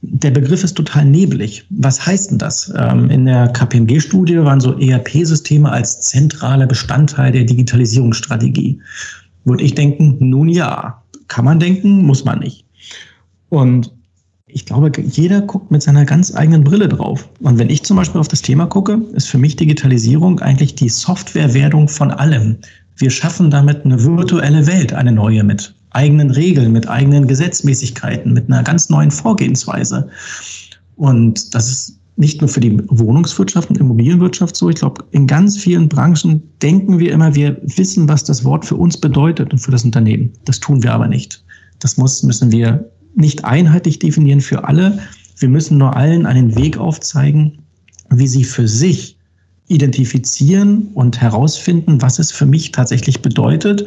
der 0.05 0.31
Begriff 0.31 0.63
ist 0.63 0.75
total 0.75 1.05
nebelig. 1.05 1.65
Was 1.69 2.05
heißt 2.05 2.31
denn 2.31 2.37
das? 2.37 2.71
Ähm, 2.77 3.09
in 3.09 3.25
der 3.25 3.47
KPMG-Studie 3.47 4.37
waren 4.39 4.59
so 4.59 4.77
ERP-Systeme 4.77 5.71
als 5.71 6.01
zentraler 6.01 6.67
Bestandteil 6.67 7.31
der 7.31 7.45
Digitalisierungsstrategie. 7.45 8.81
Würde 9.45 9.63
ich 9.63 9.75
denken, 9.75 10.17
nun 10.19 10.49
ja, 10.49 11.01
kann 11.29 11.45
man 11.45 11.59
denken, 11.59 12.05
muss 12.05 12.25
man 12.25 12.39
nicht. 12.39 12.65
Und 13.49 13.93
ich 14.47 14.65
glaube, 14.65 14.91
jeder 15.01 15.41
guckt 15.41 15.71
mit 15.71 15.81
seiner 15.81 16.05
ganz 16.05 16.35
eigenen 16.35 16.63
Brille 16.63 16.89
drauf. 16.89 17.27
Und 17.39 17.57
wenn 17.57 17.69
ich 17.69 17.83
zum 17.83 17.97
Beispiel 17.97 18.19
auf 18.19 18.27
das 18.27 18.41
Thema 18.41 18.67
gucke, 18.67 19.01
ist 19.13 19.29
für 19.29 19.37
mich 19.37 19.55
Digitalisierung 19.55 20.39
eigentlich 20.41 20.75
die 20.75 20.89
Softwarewerdung 20.89 21.87
von 21.87 22.11
allem. 22.11 22.57
Wir 22.97 23.09
schaffen 23.09 23.49
damit 23.49 23.85
eine 23.85 24.03
virtuelle 24.03 24.67
Welt, 24.67 24.93
eine 24.93 25.11
neue 25.11 25.43
mit 25.43 25.73
eigenen 25.93 26.31
Regeln, 26.31 26.71
mit 26.71 26.87
eigenen 26.87 27.27
Gesetzmäßigkeiten, 27.27 28.33
mit 28.33 28.47
einer 28.47 28.63
ganz 28.63 28.89
neuen 28.89 29.11
Vorgehensweise. 29.11 30.09
Und 30.95 31.53
das 31.55 31.69
ist 31.71 31.99
nicht 32.15 32.41
nur 32.41 32.47
für 32.47 32.59
die 32.59 32.77
Wohnungswirtschaft 32.89 33.69
und 33.69 33.77
Immobilienwirtschaft 33.77 34.55
so. 34.55 34.69
Ich 34.69 34.75
glaube, 34.75 35.03
in 35.11 35.25
ganz 35.25 35.57
vielen 35.57 35.89
Branchen 35.89 36.43
denken 36.61 36.99
wir 36.99 37.11
immer, 37.11 37.33
wir 37.33 37.59
wissen, 37.63 38.07
was 38.07 38.23
das 38.23 38.43
Wort 38.43 38.65
für 38.65 38.75
uns 38.75 38.97
bedeutet 38.97 39.51
und 39.51 39.59
für 39.59 39.71
das 39.71 39.83
Unternehmen. 39.83 40.31
Das 40.45 40.59
tun 40.59 40.83
wir 40.83 40.93
aber 40.93 41.07
nicht. 41.07 41.43
Das 41.79 41.97
muss, 41.97 42.21
müssen 42.23 42.51
wir 42.51 42.89
nicht 43.15 43.45
einheitlich 43.45 43.99
definieren 43.99 44.41
für 44.41 44.63
alle. 44.63 44.99
Wir 45.37 45.49
müssen 45.49 45.77
nur 45.77 45.95
allen 45.95 46.25
einen 46.25 46.55
Weg 46.55 46.77
aufzeigen, 46.77 47.59
wie 48.09 48.27
sie 48.27 48.43
für 48.43 48.67
sich 48.67 49.17
identifizieren 49.67 50.89
und 50.93 51.19
herausfinden, 51.19 52.01
was 52.01 52.19
es 52.19 52.31
für 52.31 52.45
mich 52.45 52.71
tatsächlich 52.71 53.21
bedeutet, 53.21 53.85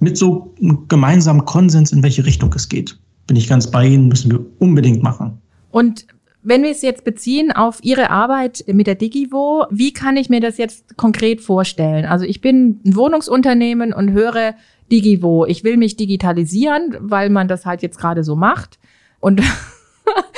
mit 0.00 0.18
so 0.18 0.54
einem 0.60 0.88
gemeinsamen 0.88 1.44
Konsens, 1.44 1.92
in 1.92 2.02
welche 2.02 2.26
Richtung 2.26 2.52
es 2.54 2.68
geht. 2.68 2.98
Bin 3.26 3.36
ich 3.36 3.48
ganz 3.48 3.70
bei 3.70 3.86
Ihnen, 3.86 4.08
müssen 4.08 4.30
wir 4.30 4.44
unbedingt 4.58 5.02
machen. 5.02 5.40
Und 5.70 6.06
wenn 6.42 6.62
wir 6.62 6.70
es 6.70 6.82
jetzt 6.82 7.04
beziehen 7.04 7.52
auf 7.52 7.78
Ihre 7.82 8.10
Arbeit 8.10 8.64
mit 8.66 8.86
der 8.86 8.94
Digivo, 8.94 9.66
wie 9.70 9.92
kann 9.92 10.16
ich 10.16 10.30
mir 10.30 10.40
das 10.40 10.56
jetzt 10.56 10.96
konkret 10.96 11.42
vorstellen? 11.42 12.06
Also 12.06 12.24
ich 12.24 12.40
bin 12.40 12.80
ein 12.84 12.96
Wohnungsunternehmen 12.96 13.92
und 13.92 14.12
höre 14.12 14.54
Digivo. 14.90 15.44
Ich 15.46 15.64
will 15.64 15.76
mich 15.76 15.96
digitalisieren, 15.96 16.96
weil 16.98 17.28
man 17.28 17.46
das 17.46 17.66
halt 17.66 17.82
jetzt 17.82 17.98
gerade 17.98 18.24
so 18.24 18.36
macht. 18.36 18.78
Und 19.20 19.42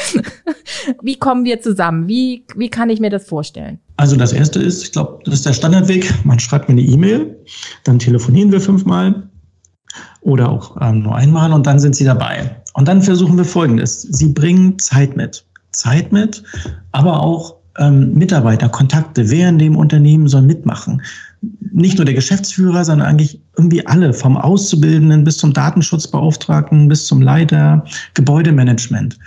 wie 1.03 1.17
kommen 1.17 1.45
wir 1.45 1.61
zusammen? 1.61 2.09
Wie, 2.09 2.45
wie 2.57 2.69
kann 2.69 2.91
ich 2.91 2.99
mir 2.99 3.11
das 3.11 3.25
vorstellen? 3.25 3.79
Also 3.97 4.17
das 4.17 4.33
erste 4.33 4.61
ist, 4.61 4.83
ich 4.83 4.93
glaube, 4.93 5.21
das 5.25 5.35
ist 5.35 5.47
der 5.47 5.53
Standardweg. 5.53 6.13
Man 6.25 6.41
schreibt 6.41 6.69
mir 6.69 6.73
eine 6.73 6.83
E-Mail, 6.83 7.39
dann 7.85 8.01
telefonieren 8.01 8.51
wir 8.51 8.61
fünfmal 8.61 9.29
oder 10.23 10.49
auch 10.49 10.77
ähm, 10.81 11.01
nur 11.01 11.15
einmal 11.15 11.53
und 11.53 11.67
dann 11.67 11.79
sind 11.79 11.95
Sie 11.95 12.05
dabei. 12.05 12.57
Und 12.75 12.89
dann 12.89 13.03
versuchen 13.03 13.37
wir 13.37 13.45
Folgendes. 13.45 14.03
Sie 14.03 14.29
bringen 14.29 14.79
Zeit 14.79 15.17
mit. 15.17 15.45
Zeit 15.73 16.13
mit, 16.13 16.43
aber 16.93 17.23
auch 17.23 17.57
ähm, 17.79 18.15
Mitarbeiter, 18.15 18.69
Kontakte. 18.69 19.31
Wer 19.31 19.49
in 19.49 19.59
dem 19.59 19.77
Unternehmen 19.77 20.29
soll 20.29 20.43
mitmachen? 20.43 21.03
Nicht 21.73 21.97
nur 21.97 22.05
der 22.05 22.15
Geschäftsführer, 22.15 22.85
sondern 22.85 23.09
eigentlich 23.09 23.41
irgendwie 23.57 23.85
alle, 23.87 24.13
vom 24.13 24.37
Auszubildenden 24.37 25.25
bis 25.25 25.39
zum 25.39 25.53
Datenschutzbeauftragten, 25.53 26.89
bis 26.89 27.07
zum 27.07 27.23
Leiter, 27.23 27.85
Gebäudemanagement. 28.15 29.19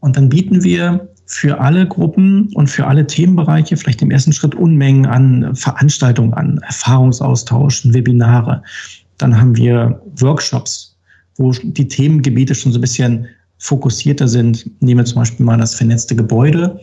Und 0.00 0.16
dann 0.16 0.28
bieten 0.28 0.64
wir 0.64 1.08
für 1.26 1.60
alle 1.60 1.86
Gruppen 1.86 2.50
und 2.54 2.68
für 2.68 2.86
alle 2.86 3.06
Themenbereiche 3.06 3.76
vielleicht 3.76 4.02
im 4.02 4.10
ersten 4.10 4.32
Schritt 4.32 4.54
Unmengen 4.54 5.06
an 5.06 5.54
Veranstaltungen 5.54 6.34
an, 6.34 6.58
Erfahrungsaustauschen, 6.58 7.94
Webinare. 7.94 8.62
Dann 9.18 9.38
haben 9.38 9.56
wir 9.56 10.00
Workshops, 10.18 10.96
wo 11.36 11.52
die 11.52 11.88
Themengebiete 11.88 12.54
schon 12.54 12.72
so 12.72 12.78
ein 12.78 12.82
bisschen 12.82 13.26
fokussierter 13.58 14.28
sind. 14.28 14.70
Nehmen 14.80 15.00
wir 15.00 15.04
zum 15.04 15.20
Beispiel 15.20 15.46
mal 15.46 15.58
das 15.58 15.74
vernetzte 15.74 16.14
Gebäude. 16.14 16.78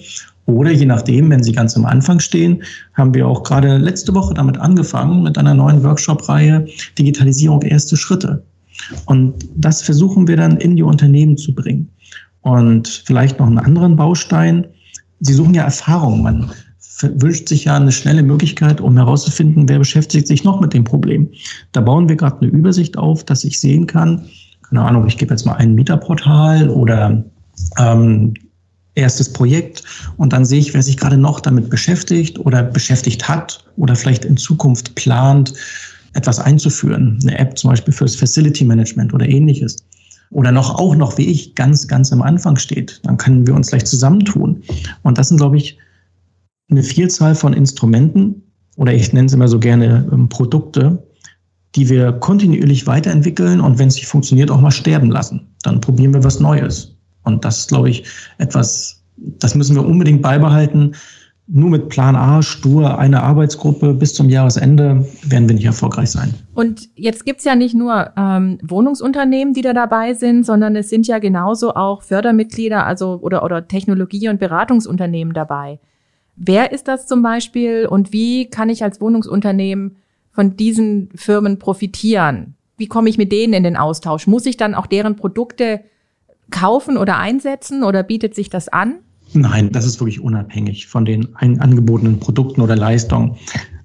Oder 0.45 0.71
je 0.71 0.85
nachdem, 0.85 1.29
wenn 1.29 1.43
Sie 1.43 1.51
ganz 1.51 1.77
am 1.77 1.85
Anfang 1.85 2.19
stehen, 2.19 2.63
haben 2.93 3.13
wir 3.13 3.27
auch 3.27 3.43
gerade 3.43 3.77
letzte 3.77 4.13
Woche 4.13 4.33
damit 4.33 4.57
angefangen 4.57 5.23
mit 5.23 5.37
einer 5.37 5.53
neuen 5.53 5.83
Workshop-Reihe 5.83 6.65
Digitalisierung 6.97 7.61
erste 7.61 7.95
Schritte. 7.95 8.43
Und 9.05 9.47
das 9.55 9.81
versuchen 9.81 10.27
wir 10.27 10.37
dann 10.37 10.57
in 10.57 10.75
die 10.75 10.83
Unternehmen 10.83 11.37
zu 11.37 11.53
bringen. 11.53 11.89
Und 12.41 12.87
vielleicht 13.05 13.39
noch 13.39 13.47
einen 13.47 13.59
anderen 13.59 13.95
Baustein. 13.95 14.65
Sie 15.19 15.33
suchen 15.33 15.53
ja 15.53 15.63
Erfahrung. 15.63 16.23
Man 16.23 16.51
wünscht 17.03 17.49
sich 17.49 17.65
ja 17.65 17.75
eine 17.75 17.91
schnelle 17.91 18.23
Möglichkeit, 18.23 18.81
um 18.81 18.97
herauszufinden, 18.97 19.67
wer 19.69 19.79
beschäftigt 19.79 20.27
sich 20.27 20.43
noch 20.43 20.59
mit 20.59 20.73
dem 20.73 20.83
Problem. 20.83 21.29
Da 21.71 21.81
bauen 21.81 22.09
wir 22.09 22.15
gerade 22.15 22.41
eine 22.41 22.49
Übersicht 22.49 22.97
auf, 22.97 23.23
dass 23.23 23.43
ich 23.43 23.59
sehen 23.59 23.87
kann, 23.87 24.25
keine 24.71 24.83
Ahnung, 24.83 25.05
ich 25.05 25.17
gebe 25.17 25.33
jetzt 25.33 25.45
mal 25.45 25.55
ein 25.55 25.75
Mieterportal 25.75 26.69
oder 26.69 27.23
ähm, 27.77 28.33
erstes 28.95 29.31
Projekt 29.31 29.83
und 30.17 30.31
dann 30.31 30.45
sehe 30.45 30.59
ich, 30.59 30.73
wer 30.73 30.81
sich 30.81 30.97
gerade 30.97 31.17
noch 31.17 31.41
damit 31.41 31.69
beschäftigt 31.69 32.39
oder 32.39 32.63
beschäftigt 32.63 33.27
hat 33.27 33.65
oder 33.75 33.95
vielleicht 33.95 34.23
in 34.23 34.37
Zukunft 34.37 34.95
plant, 34.95 35.53
etwas 36.13 36.39
einzuführen. 36.39 37.19
Eine 37.21 37.37
App 37.37 37.57
zum 37.57 37.69
Beispiel 37.69 37.93
fürs 37.93 38.15
Facility 38.15 38.65
Management 38.65 39.13
oder 39.13 39.27
ähnliches. 39.27 39.77
Oder 40.29 40.51
noch 40.53 40.75
auch 40.75 40.95
noch, 40.95 41.17
wie 41.17 41.25
ich, 41.25 41.55
ganz, 41.55 41.87
ganz 41.87 42.13
am 42.13 42.21
Anfang 42.21 42.55
steht. 42.55 43.01
Dann 43.03 43.17
können 43.17 43.45
wir 43.45 43.53
uns 43.53 43.67
gleich 43.67 43.83
zusammentun. 43.85 44.63
Und 45.03 45.17
das 45.17 45.27
sind, 45.27 45.37
glaube 45.37 45.57
ich, 45.57 45.77
eine 46.71 46.83
Vielzahl 46.83 47.35
von 47.35 47.53
Instrumenten 47.53 48.41
oder 48.77 48.93
ich 48.93 49.13
nenne 49.13 49.27
es 49.27 49.33
immer 49.33 49.47
so 49.47 49.59
gerne 49.59 50.09
ähm, 50.11 50.29
Produkte, 50.29 51.03
die 51.75 51.89
wir 51.89 52.13
kontinuierlich 52.13 52.87
weiterentwickeln 52.87 53.61
und 53.61 53.79
wenn 53.79 53.89
es 53.89 53.95
nicht 53.95 54.07
funktioniert, 54.07 54.51
auch 54.51 54.61
mal 54.61 54.71
sterben 54.71 55.11
lassen. 55.11 55.47
Dann 55.63 55.79
probieren 55.81 56.13
wir 56.13 56.23
was 56.23 56.39
Neues. 56.39 56.95
Und 57.23 57.45
das 57.45 57.59
ist, 57.59 57.69
glaube 57.69 57.89
ich, 57.89 58.03
etwas, 58.39 59.03
das 59.17 59.55
müssen 59.55 59.75
wir 59.75 59.85
unbedingt 59.85 60.21
beibehalten. 60.21 60.95
Nur 61.47 61.69
mit 61.69 61.89
Plan 61.89 62.15
A, 62.15 62.41
stur, 62.41 62.97
eine 62.97 63.21
Arbeitsgruppe 63.23 63.93
bis 63.93 64.13
zum 64.13 64.29
Jahresende 64.29 65.05
werden 65.23 65.49
wir 65.49 65.55
nicht 65.55 65.65
erfolgreich 65.65 66.09
sein. 66.09 66.33
Und 66.53 66.89
jetzt 66.95 67.25
gibt's 67.25 67.43
ja 67.43 67.55
nicht 67.55 67.75
nur 67.75 68.11
ähm, 68.15 68.57
Wohnungsunternehmen, 68.63 69.53
die 69.53 69.61
da 69.61 69.73
dabei 69.73 70.13
sind, 70.13 70.45
sondern 70.45 70.75
es 70.75 70.89
sind 70.89 71.07
ja 71.07 71.19
genauso 71.19 71.73
auch 71.73 72.03
Fördermitglieder, 72.03 72.85
also 72.85 73.19
oder, 73.21 73.43
oder 73.43 73.67
Technologie- 73.67 74.29
und 74.29 74.39
Beratungsunternehmen 74.39 75.33
dabei. 75.33 75.79
Wer 76.43 76.71
ist 76.71 76.87
das 76.87 77.05
zum 77.05 77.21
Beispiel 77.21 77.85
und 77.85 78.11
wie 78.11 78.49
kann 78.49 78.69
ich 78.69 78.83
als 78.83 78.99
Wohnungsunternehmen 78.99 79.97
von 80.31 80.57
diesen 80.57 81.09
Firmen 81.13 81.59
profitieren? 81.59 82.55
Wie 82.77 82.87
komme 82.87 83.09
ich 83.09 83.19
mit 83.19 83.31
denen 83.31 83.53
in 83.53 83.63
den 83.63 83.77
Austausch? 83.77 84.25
Muss 84.25 84.47
ich 84.47 84.57
dann 84.57 84.73
auch 84.73 84.87
deren 84.87 85.15
Produkte 85.15 85.81
kaufen 86.49 86.97
oder 86.97 87.19
einsetzen 87.19 87.83
oder 87.83 88.01
bietet 88.01 88.33
sich 88.33 88.49
das 88.49 88.69
an? 88.69 88.95
Nein, 89.33 89.71
das 89.71 89.85
ist 89.85 89.99
wirklich 89.99 90.19
unabhängig 90.19 90.87
von 90.87 91.05
den 91.05 91.35
angebotenen 91.35 92.19
Produkten 92.19 92.61
oder 92.61 92.75
Leistungen. 92.75 93.37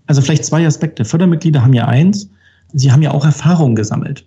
Also 0.06 0.22
vielleicht 0.22 0.46
zwei 0.46 0.66
Aspekte. 0.66 1.04
Fördermitglieder 1.04 1.62
haben 1.62 1.74
ja 1.74 1.86
eins, 1.86 2.30
sie 2.72 2.90
haben 2.90 3.02
ja 3.02 3.10
auch 3.10 3.26
Erfahrungen 3.26 3.76
gesammelt. 3.76 4.25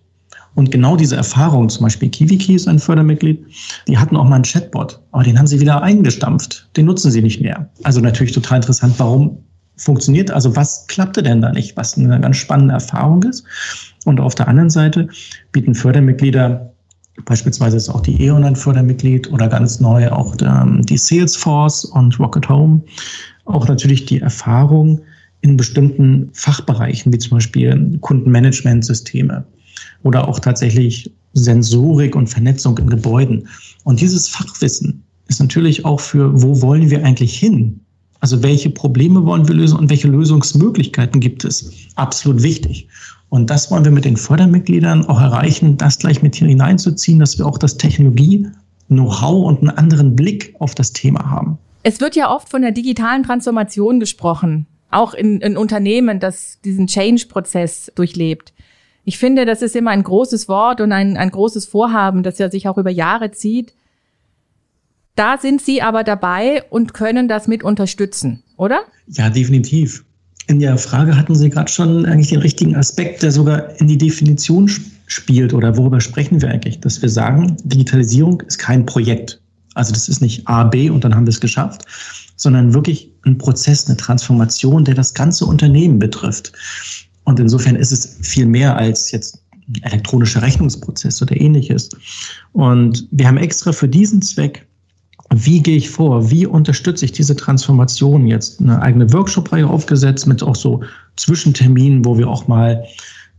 Und 0.56 0.72
genau 0.72 0.96
diese 0.96 1.16
Erfahrung, 1.16 1.70
zum 1.70 1.84
Beispiel 1.84 2.10
KiwiKey 2.10 2.56
ist 2.56 2.68
ein 2.68 2.80
Fördermitglied, 2.80 3.46
die 3.88 3.98
hatten 3.98 4.18
auch 4.18 4.26
mal 4.26 4.36
einen 4.36 4.44
Chatbot, 4.44 5.00
aber 5.12 5.24
den 5.24 5.38
haben 5.38 5.48
sie 5.48 5.60
wieder 5.60 5.82
eingestampft. 5.82 6.70
Den 6.76 6.86
nutzen 6.86 7.12
sie 7.12 7.22
nicht 7.22 7.42
mehr. 7.42 7.70
Also 7.84 8.02
natürlich 8.02 8.34
total 8.34 8.58
interessant, 8.58 8.96
warum 8.98 9.38
funktioniert. 9.78 10.32
Also 10.32 10.56
was 10.56 10.86
klappte 10.88 11.24
denn 11.24 11.42
da 11.42 11.52
nicht, 11.52 11.78
was 11.78 11.98
eine 11.98 12.20
ganz 12.20 12.38
spannende 12.38 12.74
Erfahrung 12.74 13.24
ist. 13.24 13.46
Und 14.06 14.20
auf 14.20 14.36
der 14.36 14.48
anderen 14.48 14.70
Seite 14.70 15.08
bieten 15.52 15.76
Fördermitglieder, 15.76 16.74
beispielsweise 17.26 17.78
ist 17.78 17.90
auch 17.90 18.02
die 18.02 18.22
E.ON 18.22 18.44
ein 18.44 18.56
Fördermitglied 18.56 19.32
oder 19.32 19.48
ganz 19.48 19.80
neu 19.80 20.10
auch 20.10 20.36
die 20.36 20.98
Salesforce 20.98 21.86
und 21.86 22.20
Rocket 22.20 22.50
Home, 22.50 22.82
auch 23.46 23.68
natürlich 23.68 24.06
die 24.06 24.20
Erfahrung 24.20 25.02
in 25.42 25.56
bestimmten 25.56 26.30
Fachbereichen, 26.34 27.14
wie 27.14 27.18
zum 27.18 27.38
Beispiel 27.38 27.98
Kundenmanagementsysteme 28.02 29.46
oder 30.04 30.28
auch 30.28 30.40
tatsächlich 30.40 31.12
Sensorik 31.34 32.16
und 32.16 32.28
Vernetzung 32.28 32.78
in 32.78 32.90
Gebäuden. 32.90 33.48
Und 33.84 34.02
dieses 34.02 34.28
Fachwissen 34.30 35.04
ist 35.28 35.40
natürlich 35.40 35.86
auch 35.86 36.00
für, 36.00 36.42
wo 36.42 36.62
wollen 36.62 36.90
wir 36.90 37.04
eigentlich 37.04 37.38
hin? 37.38 37.80
Also 38.20 38.44
welche 38.44 38.70
Probleme 38.70 39.26
wollen 39.26 39.48
wir 39.48 39.56
lösen 39.56 39.80
und 39.80 39.90
welche 39.90 40.08
Lösungsmöglichkeiten 40.08 41.22
gibt 41.22 41.46
es? 41.46 41.72
Absolut 41.96 42.44
wichtig. 42.44 42.88
Und 43.30 43.50
das 43.50 43.70
wollen 43.72 43.86
wir 43.86 43.92
mit 43.92 44.06
den 44.06 44.18
Fördermitgliedern 44.18 45.06
auch 45.06 45.22
erreichen, 45.22 45.78
das 45.78 46.00
gleich 46.00 46.22
mit 46.22 46.36
hier 46.36 46.48
hineinzuziehen, 46.48 47.20
dass 47.20 47.38
wir 47.38 47.46
auch 47.46 47.58
das 47.58 47.78
Technologie-Know-how 47.78 49.46
und 49.46 49.60
einen 49.60 49.70
anderen 49.70 50.16
Blick 50.16 50.56
auf 50.60 50.76
das 50.76 50.92
Thema 50.92 51.30
haben. 51.30 51.58
Es 51.84 52.02
wird 52.02 52.16
ja 52.16 52.34
oft 52.34 52.50
von 52.50 52.62
der 52.62 52.72
digitalen 52.72 53.24
Transformation 53.24 54.00
gesprochen, 54.00 54.66
auch 54.92 55.14
in, 55.14 55.40
in 55.42 55.56
Unternehmen, 55.56 56.20
das 56.20 56.60
diesen 56.66 56.88
Change-Prozess 56.88 57.92
durchlebt. 57.96 58.52
Ich 59.10 59.18
finde, 59.18 59.46
das 59.46 59.64
ist 59.64 59.76
immer 59.76 59.90
ein 59.90 60.04
großes 60.04 60.48
Wort 60.48 60.82
und 60.82 60.92
ein, 60.92 61.18
ein 61.18 61.32
großes 61.32 61.66
Vorhaben, 61.66 62.22
das 62.22 62.38
ja 62.38 62.52
sich 62.52 62.68
auch 62.68 62.78
über 62.78 62.92
Jahre 62.92 63.32
zieht. 63.32 63.74
Da 65.16 65.40
sind 65.40 65.64
Sie 65.64 65.82
aber 65.82 66.04
dabei 66.04 66.62
und 66.70 66.94
können 66.94 67.28
das 67.28 67.48
mit 67.48 67.64
unterstützen, 67.64 68.44
oder? 68.56 68.82
Ja, 69.08 69.32
definitiv. 69.32 70.06
In 70.46 70.60
der 70.60 70.78
Frage 70.78 71.18
hatten 71.18 71.34
Sie 71.34 71.50
gerade 71.50 71.72
schon 71.72 72.06
eigentlich 72.06 72.28
den 72.28 72.42
richtigen 72.42 72.76
Aspekt, 72.76 73.24
der 73.24 73.32
sogar 73.32 73.82
in 73.82 73.88
die 73.88 73.98
Definition 73.98 74.70
spielt 75.08 75.56
oder 75.56 75.76
worüber 75.76 76.02
sprechen 76.02 76.40
wir 76.44 76.50
eigentlich? 76.50 76.80
Dass 76.80 77.02
wir 77.02 77.10
sagen, 77.10 77.58
Digitalisierung 77.64 78.42
ist 78.42 78.60
kein 78.60 78.86
Projekt. 78.86 79.42
Also 79.74 79.92
das 79.92 80.08
ist 80.08 80.22
nicht 80.22 80.48
A, 80.48 80.66
B 80.66 80.92
und 80.92 81.04
dann 81.04 81.16
haben 81.16 81.26
wir 81.26 81.32
es 81.32 81.42
geschafft, 81.42 81.84
sondern 82.36 82.76
wirklich 82.76 83.12
ein 83.26 83.40
Prozess, 83.40 83.88
eine 83.88 83.98
Transformation, 83.98 84.86
der 84.86 84.94
das 84.94 85.16
ganze 85.16 85.48
Unternehmen 85.48 85.98
betrifft. 85.98 86.54
Und 87.30 87.40
insofern 87.40 87.76
ist 87.76 87.92
es 87.92 88.18
viel 88.22 88.48
mehr 88.48 88.76
als 88.76 89.12
jetzt 89.12 89.44
elektronischer 89.84 90.42
Rechnungsprozess 90.42 91.22
oder 91.22 91.40
ähnliches. 91.40 91.90
Und 92.54 93.08
wir 93.12 93.28
haben 93.28 93.38
extra 93.38 93.72
für 93.72 93.88
diesen 93.88 94.22
Zweck 94.22 94.66
wie 95.32 95.62
gehe 95.62 95.78
ich 95.78 95.92
vor? 95.92 96.32
Wie 96.32 96.48
unterstütze 96.48 97.06
ich 97.06 97.12
diese 97.12 97.36
Transformation 97.36 98.26
jetzt? 98.26 98.60
Eine 98.60 98.82
eigene 98.82 99.14
Workshop-Reihe 99.14 99.68
aufgesetzt 99.68 100.26
mit 100.26 100.42
auch 100.42 100.56
so 100.56 100.82
Zwischenterminen, 101.18 102.04
wo 102.04 102.18
wir 102.18 102.28
auch 102.28 102.48
mal 102.48 102.84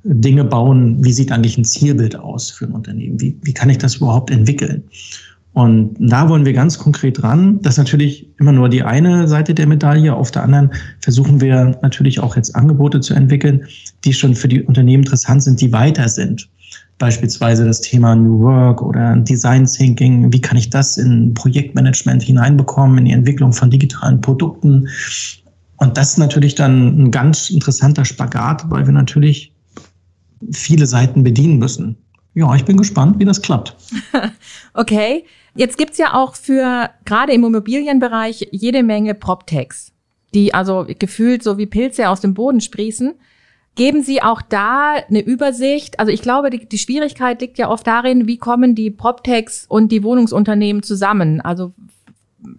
Dinge 0.04 0.44
bauen. 0.44 1.02
Wie 1.02 1.12
sieht 1.12 1.32
eigentlich 1.32 1.58
ein 1.58 1.64
Zielbild 1.64 2.14
aus 2.14 2.48
für 2.48 2.66
ein 2.66 2.72
Unternehmen? 2.72 3.20
Wie, 3.20 3.36
wie 3.42 3.52
kann 3.52 3.70
ich 3.70 3.78
das 3.78 3.96
überhaupt 3.96 4.30
entwickeln? 4.30 4.84
Und 5.60 5.94
da 5.98 6.26
wollen 6.30 6.46
wir 6.46 6.54
ganz 6.54 6.78
konkret 6.78 7.22
ran. 7.22 7.60
Das 7.60 7.74
ist 7.74 7.78
natürlich 7.78 8.30
immer 8.38 8.52
nur 8.52 8.70
die 8.70 8.82
eine 8.82 9.28
Seite 9.28 9.54
der 9.54 9.66
Medaille. 9.66 10.14
Auf 10.14 10.30
der 10.30 10.42
anderen 10.44 10.70
versuchen 11.00 11.42
wir 11.42 11.78
natürlich 11.82 12.18
auch 12.18 12.34
jetzt 12.34 12.56
Angebote 12.56 13.00
zu 13.00 13.12
entwickeln, 13.12 13.66
die 14.04 14.14
schon 14.14 14.34
für 14.34 14.48
die 14.48 14.62
Unternehmen 14.62 15.02
interessant 15.02 15.42
sind, 15.42 15.60
die 15.60 15.70
weiter 15.70 16.08
sind. 16.08 16.48
beispielsweise 16.96 17.66
das 17.66 17.82
Thema 17.82 18.14
New 18.14 18.40
Work 18.40 18.80
oder 18.80 19.16
Design 19.16 19.66
Thinking. 19.66 20.32
Wie 20.32 20.40
kann 20.40 20.56
ich 20.56 20.70
das 20.70 20.96
in 20.96 21.34
Projektmanagement 21.34 22.22
hineinbekommen, 22.22 22.96
in 22.98 23.04
die 23.06 23.12
Entwicklung 23.12 23.52
von 23.52 23.70
digitalen 23.70 24.20
Produkten? 24.22 24.88
Und 25.76 25.96
das 25.98 26.12
ist 26.12 26.18
natürlich 26.18 26.54
dann 26.54 27.04
ein 27.04 27.10
ganz 27.10 27.50
interessanter 27.50 28.06
Spagat, 28.06 28.70
weil 28.70 28.86
wir 28.86 28.92
natürlich 28.94 29.52
viele 30.52 30.86
Seiten 30.86 31.22
bedienen 31.22 31.58
müssen. 31.58 31.96
Ja, 32.34 32.54
ich 32.54 32.64
bin 32.64 32.76
gespannt, 32.76 33.18
wie 33.18 33.24
das 33.24 33.42
klappt. 33.42 33.76
okay. 34.74 35.24
Jetzt 35.54 35.78
gibt's 35.78 35.98
ja 35.98 36.14
auch 36.14 36.36
für 36.36 36.90
gerade 37.04 37.32
im 37.32 37.44
Immobilienbereich 37.44 38.48
jede 38.52 38.82
Menge 38.82 39.14
PropTechs, 39.14 39.92
die 40.32 40.54
also 40.54 40.86
gefühlt 40.98 41.42
so 41.42 41.58
wie 41.58 41.66
Pilze 41.66 42.08
aus 42.08 42.20
dem 42.20 42.34
Boden 42.34 42.60
sprießen. 42.60 43.14
Geben 43.74 44.02
Sie 44.02 44.22
auch 44.22 44.42
da 44.42 44.94
eine 45.08 45.20
Übersicht? 45.20 45.98
Also 45.98 46.12
ich 46.12 46.22
glaube, 46.22 46.50
die, 46.50 46.68
die 46.68 46.78
Schwierigkeit 46.78 47.40
liegt 47.40 47.58
ja 47.58 47.68
oft 47.68 47.86
darin, 47.86 48.26
wie 48.26 48.36
kommen 48.36 48.74
die 48.74 48.90
PropTechs 48.90 49.66
und 49.68 49.90
die 49.90 50.02
Wohnungsunternehmen 50.02 50.82
zusammen? 50.82 51.40
Also 51.40 51.72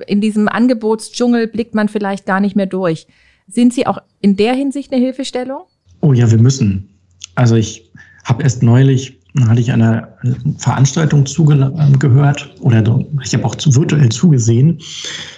in 0.08 0.22
diesem 0.22 0.48
Angebotsdschungel 0.48 1.48
blickt 1.48 1.76
man 1.76 1.90
vielleicht 1.90 2.26
gar 2.26 2.40
nicht 2.40 2.56
mehr 2.56 2.66
durch. 2.66 3.08
Sind 3.48 3.74
Sie 3.74 3.88
auch 3.88 4.00
in 4.20 4.36
der 4.36 4.54
Hinsicht 4.54 4.92
eine 4.92 5.02
Hilfestellung? 5.02 5.64
Oh 6.02 6.14
ja, 6.14 6.30
wir 6.32 6.38
müssen. 6.38 6.90
Also 7.36 7.56
ich 7.56 7.92
habe 8.24 8.44
erst 8.44 8.64
neulich 8.64 9.20
hatte 9.40 9.62
ich 9.62 9.72
eine 9.72 10.08
Veranstaltung 10.58 11.26
zugehört 11.26 12.54
oder 12.60 13.06
ich 13.24 13.34
habe 13.34 13.46
auch 13.46 13.56
virtuell 13.56 14.10
zugesehen. 14.10 14.80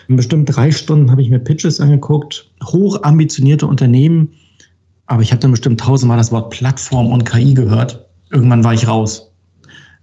Bestimmt 0.08 0.56
drei 0.56 0.72
Stunden 0.72 1.12
habe 1.12 1.22
ich 1.22 1.30
mir 1.30 1.40
Pitches 1.40 1.80
angeguckt, 1.80 2.50
hoch 2.64 3.04
ambitionierte 3.04 3.68
Unternehmen, 3.68 4.30
aber 5.06 5.22
ich 5.22 5.32
habe 5.32 5.42
dann 5.42 5.52
bestimmt 5.52 5.80
tausendmal 5.80 6.18
das 6.18 6.32
Wort 6.32 6.50
Plattform 6.52 7.12
und 7.12 7.26
KI 7.26 7.54
gehört. 7.54 8.08
Irgendwann 8.32 8.64
war 8.64 8.74
ich 8.74 8.88
raus, 8.88 9.32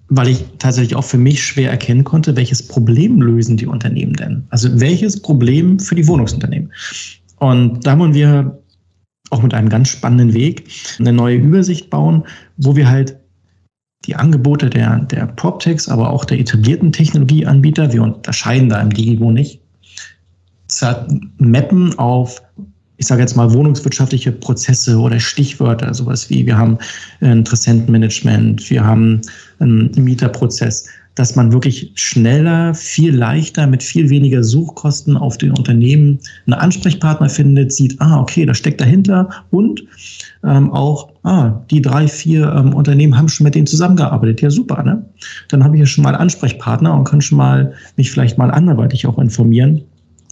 weil 0.09 0.29
ich 0.29 0.45
tatsächlich 0.59 0.95
auch 0.95 1.05
für 1.05 1.19
mich 1.19 1.43
schwer 1.43 1.71
erkennen 1.71 2.05
konnte, 2.05 2.37
welches 2.37 2.67
Problem 2.67 3.21
lösen 3.21 3.57
die 3.57 3.67
Unternehmen 3.67 4.13
denn? 4.13 4.45
Also 4.51 4.69
welches 4.81 5.21
Problem 5.21 5.81
für 5.81 5.97
die 5.97 6.07
Wohnungsunternehmen? 6.07 6.73
Und 7.39 7.85
da 7.87 7.99
wollen 7.99 8.15
wir 8.15 8.63
auch 9.31 9.43
mit 9.43 9.55
einem 9.55 9.69
ganz 9.69 9.89
spannenden 9.89 10.35
Weg 10.35 10.69
eine 10.99 11.13
neue 11.13 11.37
Übersicht 11.37 11.91
bauen, 11.91 12.25
wo 12.57 12.77
wir 12.77 12.89
halt 12.89 13.17
die 14.07 14.17
Angebote 14.17 14.71
der, 14.71 15.01
der 15.01 15.27
PropTechs, 15.27 15.89
aber 15.89 16.11
auch 16.11 16.25
der 16.25 16.39
etablierten 16.39 16.93
Technologieanbieter, 16.93 17.93
wir 17.93 18.03
unterscheiden 18.03 18.69
da 18.69 18.81
im 18.81 18.91
Digivo 18.91 19.31
nicht, 19.31 19.61
mappen 21.39 21.99
auf 21.99 22.41
ich 23.01 23.07
sage 23.07 23.23
jetzt 23.23 23.35
mal, 23.35 23.51
wohnungswirtschaftliche 23.51 24.31
Prozesse 24.31 24.99
oder 24.99 25.19
Stichwörter, 25.19 25.95
sowas 25.95 26.29
wie 26.29 26.45
wir 26.45 26.59
haben 26.59 26.77
Interessentenmanagement, 27.21 28.69
wir 28.69 28.85
haben 28.85 29.23
einen 29.59 29.91
Mieterprozess, 29.97 30.87
dass 31.21 31.37
man 31.37 31.53
wirklich 31.53 31.93
schneller, 31.97 32.75
viel 32.75 33.15
leichter, 33.15 33.67
mit 33.67 33.83
viel 33.83 34.09
weniger 34.09 34.43
Suchkosten 34.43 35.19
auf 35.19 35.37
den 35.37 35.51
Unternehmen 35.51 36.19
einen 36.47 36.55
Ansprechpartner 36.55 37.29
findet, 37.29 37.75
sieht, 37.75 38.01
ah, 38.01 38.21
okay, 38.21 38.47
das 38.47 38.57
steckt 38.57 38.81
dahinter 38.81 39.29
und 39.51 39.85
ähm, 40.45 40.73
auch, 40.73 41.11
ah, 41.25 41.61
die 41.71 41.83
drei, 41.83 42.09
vier 42.09 42.51
ähm, 42.55 42.73
Unternehmen 42.73 43.19
haben 43.19 43.29
schon 43.29 43.45
mit 43.45 43.55
denen 43.55 43.67
zusammengearbeitet. 43.67 44.41
Ja, 44.41 44.49
super, 44.49 44.83
ne? 44.83 45.05
Dann 45.49 45.63
habe 45.63 45.77
ich 45.77 45.81
ja 45.81 45.87
schon 45.87 46.05
mal 46.05 46.15
Ansprechpartner 46.15 46.95
und 46.95 47.05
kann 47.05 47.21
schon 47.21 47.37
mal 47.37 47.75
mich 47.99 48.11
vielleicht 48.11 48.39
mal 48.39 48.51
anderweitig 48.51 49.07
auch 49.07 49.19
informieren 49.19 49.83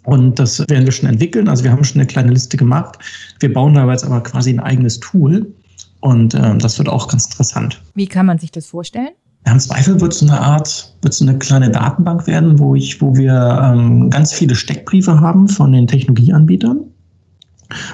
und 0.04 0.38
das 0.38 0.58
werden 0.70 0.86
wir 0.86 0.92
schon 0.92 1.10
entwickeln. 1.10 1.48
Also 1.48 1.64
wir 1.64 1.70
haben 1.70 1.84
schon 1.84 2.00
eine 2.00 2.06
kleine 2.06 2.32
Liste 2.32 2.56
gemacht. 2.56 2.98
Wir 3.40 3.52
bauen 3.52 3.74
da 3.74 3.86
jetzt 3.90 4.04
aber 4.04 4.22
quasi 4.22 4.48
ein 4.48 4.60
eigenes 4.60 5.00
Tool. 5.00 5.52
Und 6.00 6.32
äh, 6.32 6.56
das 6.56 6.78
wird 6.78 6.88
auch 6.88 7.08
ganz 7.08 7.26
interessant. 7.26 7.82
Wie 7.94 8.06
kann 8.06 8.24
man 8.24 8.38
sich 8.38 8.50
das 8.50 8.66
vorstellen? 8.66 9.10
Ja, 9.46 9.52
Im 9.52 9.60
Zweifel 9.60 10.00
wird 10.00 10.12
es 10.12 10.22
eine 10.22 10.40
Art, 10.40 10.94
wird 11.02 11.14
es 11.14 11.22
eine 11.22 11.38
kleine 11.38 11.70
Datenbank 11.70 12.26
werden, 12.26 12.58
wo 12.58 12.74
ich, 12.74 13.00
wo 13.00 13.16
wir 13.16 13.60
ähm, 13.62 14.10
ganz 14.10 14.32
viele 14.32 14.54
Steckbriefe 14.54 15.20
haben 15.20 15.48
von 15.48 15.72
den 15.72 15.86
Technologieanbietern. 15.86 16.80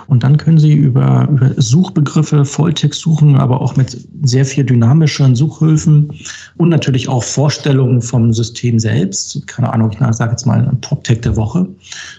Und 0.06 0.22
dann 0.22 0.36
können 0.36 0.58
Sie 0.58 0.72
über, 0.72 1.28
über 1.30 1.50
Suchbegriffe, 1.56 2.44
Volltext 2.44 3.00
suchen, 3.00 3.36
aber 3.36 3.60
auch 3.60 3.76
mit 3.76 3.96
sehr 4.22 4.44
viel 4.44 4.64
dynamischen 4.64 5.34
Suchhilfen 5.34 6.12
und 6.56 6.68
natürlich 6.68 7.08
auch 7.08 7.22
Vorstellungen 7.22 8.02
vom 8.02 8.32
System 8.32 8.78
selbst. 8.78 9.46
Keine 9.46 9.72
Ahnung, 9.72 9.90
ich 9.92 10.16
sage 10.16 10.32
jetzt 10.32 10.46
mal 10.46 10.66
ein 10.66 10.80
Top-Tech 10.80 11.20
der 11.20 11.36
Woche. 11.36 11.66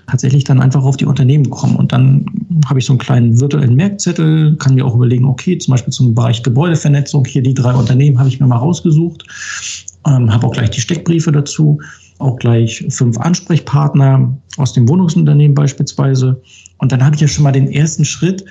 Tatsächlich 0.08 0.44
dann 0.44 0.62
einfach 0.62 0.84
auf 0.84 0.98
die 0.98 1.06
Unternehmen 1.06 1.50
kommen. 1.50 1.76
Und 1.76 1.92
dann 1.92 2.26
habe 2.68 2.80
ich 2.80 2.86
so 2.86 2.94
einen 2.94 3.00
kleinen 3.00 3.40
virtuellen 3.40 3.76
Merkzettel, 3.76 4.56
kann 4.58 4.76
mir 4.76 4.86
auch 4.86 4.96
überlegen, 4.96 5.26
okay, 5.26 5.58
zum 5.58 5.74
Beispiel 5.74 5.94
zum 5.94 6.16
Bereich 6.16 6.44
Gebäudevernetzung, 6.44 7.26
hier 7.26 7.44
die 7.44 7.54
drei 7.54 7.74
Unternehmen 7.74 8.18
habe 8.20 8.30
ich 8.30 8.40
mir 8.40 8.48
mal 8.48 8.58
rausgesucht, 8.58 9.26
ähm, 10.08 10.34
habe 10.34 10.48
auch 10.48 10.54
gleich 10.54 10.72
die 10.72 10.82
Steckbriefe 10.82 11.32
dazu, 11.32 11.80
auch 12.20 12.38
gleich 12.38 12.86
fünf 12.90 13.18
Ansprechpartner 13.18 14.38
aus 14.58 14.74
dem 14.74 14.88
Wohnungsunternehmen 14.88 15.56
beispielsweise 15.56 16.42
und 16.78 16.92
dann 16.92 17.04
habe 17.04 17.16
ich 17.16 17.22
ja 17.22 17.28
schon 17.28 17.44
mal 17.44 17.52
den 17.52 17.72
ersten 17.72 18.06
Schritt 18.06 18.46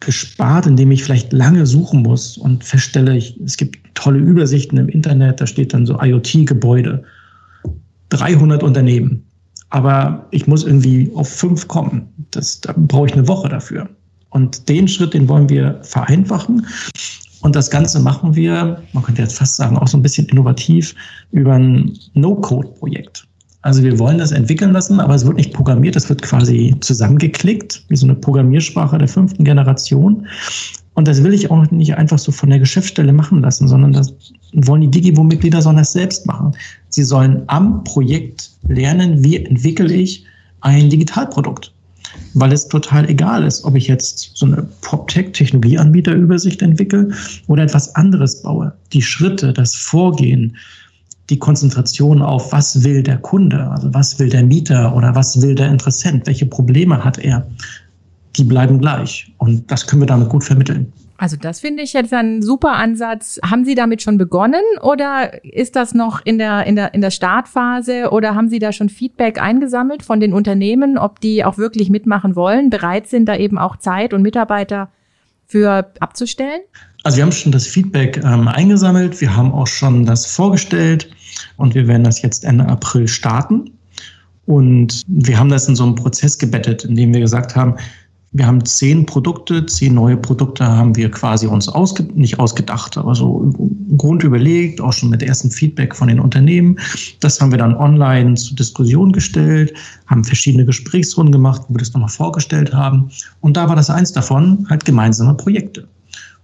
gespart, 0.00 0.66
indem 0.66 0.90
ich 0.92 1.02
vielleicht 1.02 1.32
lange 1.32 1.66
suchen 1.66 2.02
muss 2.02 2.38
und 2.38 2.62
feststelle, 2.62 3.16
ich, 3.16 3.38
es 3.40 3.56
gibt 3.56 3.78
tolle 3.94 4.18
Übersichten 4.18 4.78
im 4.78 4.88
Internet, 4.88 5.40
da 5.40 5.46
steht 5.46 5.74
dann 5.74 5.86
so 5.86 6.00
IoT-Gebäude, 6.00 7.02
300 8.10 8.62
Unternehmen. 8.62 9.24
Aber 9.70 10.26
ich 10.30 10.46
muss 10.46 10.64
irgendwie 10.64 11.10
auf 11.14 11.28
fünf 11.28 11.68
kommen. 11.68 12.08
Das, 12.30 12.60
da 12.60 12.72
brauche 12.76 13.08
ich 13.08 13.12
eine 13.12 13.28
Woche 13.28 13.48
dafür. 13.48 13.88
Und 14.30 14.68
den 14.68 14.88
Schritt, 14.88 15.14
den 15.14 15.28
wollen 15.28 15.48
wir 15.48 15.78
vereinfachen. 15.82 16.66
Und 17.40 17.54
das 17.54 17.70
Ganze 17.70 18.00
machen 18.00 18.34
wir, 18.34 18.82
man 18.92 19.02
könnte 19.02 19.22
jetzt 19.22 19.36
fast 19.36 19.56
sagen, 19.56 19.76
auch 19.76 19.88
so 19.88 19.98
ein 19.98 20.02
bisschen 20.02 20.26
innovativ 20.26 20.94
über 21.32 21.54
ein 21.54 21.96
No-Code-Projekt. 22.14 23.27
Also 23.62 23.82
wir 23.82 23.98
wollen 23.98 24.18
das 24.18 24.30
entwickeln 24.30 24.72
lassen, 24.72 25.00
aber 25.00 25.14
es 25.14 25.26
wird 25.26 25.36
nicht 25.36 25.52
programmiert, 25.52 25.96
es 25.96 26.08
wird 26.08 26.22
quasi 26.22 26.76
zusammengeklickt, 26.80 27.84
wie 27.88 27.96
so 27.96 28.06
eine 28.06 28.14
Programmiersprache 28.14 28.98
der 28.98 29.08
fünften 29.08 29.44
Generation. 29.44 30.26
Und 30.94 31.06
das 31.06 31.22
will 31.22 31.34
ich 31.34 31.50
auch 31.50 31.70
nicht 31.70 31.96
einfach 31.96 32.18
so 32.18 32.32
von 32.32 32.50
der 32.50 32.58
Geschäftsstelle 32.58 33.12
machen 33.12 33.42
lassen, 33.42 33.68
sondern 33.68 33.92
das 33.92 34.12
wollen 34.52 34.82
die 34.82 34.90
Digivo-Mitglieder 34.90 35.62
sollen 35.62 35.76
das 35.76 35.92
selbst 35.92 36.26
machen. 36.26 36.52
Sie 36.88 37.04
sollen 37.04 37.42
am 37.48 37.84
Projekt 37.84 38.50
lernen, 38.66 39.22
wie 39.22 39.36
entwickle 39.36 39.92
ich 39.92 40.24
ein 40.60 40.90
Digitalprodukt. 40.90 41.72
Weil 42.34 42.52
es 42.52 42.66
total 42.66 43.08
egal 43.08 43.44
ist, 43.44 43.64
ob 43.64 43.76
ich 43.76 43.86
jetzt 43.86 44.32
so 44.34 44.46
eine 44.46 44.66
PropTech-Technologieanbieterübersicht 44.80 46.62
entwickle 46.62 47.10
oder 47.46 47.62
etwas 47.62 47.94
anderes 47.94 48.42
baue. 48.42 48.72
Die 48.92 49.02
Schritte, 49.02 49.52
das 49.52 49.74
Vorgehen, 49.74 50.56
die 51.30 51.38
Konzentration 51.38 52.22
auf, 52.22 52.52
was 52.52 52.84
will 52.84 53.02
der 53.02 53.18
Kunde, 53.18 53.70
also 53.70 53.92
was 53.92 54.18
will 54.18 54.28
der 54.28 54.42
Mieter 54.42 54.94
oder 54.94 55.14
was 55.14 55.40
will 55.42 55.54
der 55.54 55.68
Interessent, 55.68 56.26
welche 56.26 56.46
Probleme 56.46 57.04
hat 57.04 57.18
er, 57.18 57.46
die 58.36 58.44
bleiben 58.44 58.78
gleich. 58.78 59.32
Und 59.38 59.70
das 59.70 59.86
können 59.86 60.02
wir 60.02 60.06
damit 60.06 60.28
gut 60.28 60.44
vermitteln. 60.44 60.92
Also 61.20 61.36
das 61.36 61.58
finde 61.58 61.82
ich 61.82 61.94
jetzt 61.94 62.14
ein 62.14 62.42
super 62.42 62.74
Ansatz. 62.74 63.40
Haben 63.44 63.64
Sie 63.64 63.74
damit 63.74 64.02
schon 64.02 64.18
begonnen 64.18 64.62
oder 64.80 65.44
ist 65.44 65.74
das 65.74 65.92
noch 65.92 66.20
in 66.24 66.38
der, 66.38 66.64
in 66.64 66.76
der, 66.76 66.94
in 66.94 67.00
der 67.00 67.10
Startphase 67.10 68.10
oder 68.12 68.36
haben 68.36 68.48
Sie 68.48 68.60
da 68.60 68.72
schon 68.72 68.88
Feedback 68.88 69.42
eingesammelt 69.42 70.04
von 70.04 70.20
den 70.20 70.32
Unternehmen, 70.32 70.96
ob 70.96 71.20
die 71.20 71.44
auch 71.44 71.58
wirklich 71.58 71.90
mitmachen 71.90 72.36
wollen, 72.36 72.70
bereit 72.70 73.08
sind, 73.08 73.28
da 73.28 73.36
eben 73.36 73.58
auch 73.58 73.76
Zeit 73.76 74.14
und 74.14 74.22
Mitarbeiter 74.22 74.90
für 75.48 75.92
abzustellen? 75.98 76.60
Also 77.02 77.16
wir 77.16 77.24
haben 77.24 77.32
schon 77.32 77.50
das 77.50 77.66
Feedback 77.66 78.22
ähm, 78.24 78.46
eingesammelt, 78.46 79.20
wir 79.20 79.34
haben 79.34 79.52
auch 79.52 79.66
schon 79.66 80.06
das 80.06 80.26
vorgestellt. 80.26 81.10
Und 81.56 81.74
wir 81.74 81.86
werden 81.86 82.04
das 82.04 82.22
jetzt 82.22 82.44
Ende 82.44 82.66
April 82.66 83.08
starten. 83.08 83.70
Und 84.46 85.02
wir 85.06 85.38
haben 85.38 85.50
das 85.50 85.68
in 85.68 85.76
so 85.76 85.84
einem 85.84 85.94
Prozess 85.94 86.38
gebettet, 86.38 86.84
indem 86.84 87.12
wir 87.12 87.20
gesagt 87.20 87.54
haben, 87.54 87.74
wir 88.32 88.46
haben 88.46 88.62
zehn 88.64 89.06
Produkte, 89.06 89.64
zehn 89.64 89.94
neue 89.94 90.16
Produkte 90.16 90.66
haben 90.66 90.94
wir 90.96 91.10
quasi 91.10 91.46
uns 91.46 91.68
ausge 91.68 92.02
nicht 92.14 92.38
ausgedacht, 92.38 92.98
aber 92.98 93.14
so 93.14 93.50
Grund 93.96 94.22
überlegt, 94.22 94.80
auch 94.82 94.92
schon 94.92 95.08
mit 95.08 95.22
ersten 95.22 95.50
Feedback 95.50 95.96
von 95.96 96.08
den 96.08 96.20
Unternehmen. 96.20 96.78
Das 97.20 97.40
haben 97.40 97.50
wir 97.50 97.58
dann 97.58 97.74
online 97.74 98.34
zur 98.34 98.56
Diskussion 98.56 99.12
gestellt, 99.12 99.72
haben 100.06 100.24
verschiedene 100.24 100.66
Gesprächsrunden 100.66 101.32
gemacht, 101.32 101.62
wo 101.68 101.74
wir 101.74 101.78
das 101.78 101.94
nochmal 101.94 102.10
vorgestellt 102.10 102.72
haben. 102.74 103.10
Und 103.40 103.56
da 103.56 103.66
war 103.68 103.76
das 103.76 103.88
eins 103.88 104.12
davon, 104.12 104.66
halt 104.68 104.84
gemeinsame 104.84 105.34
Projekte. 105.34 105.88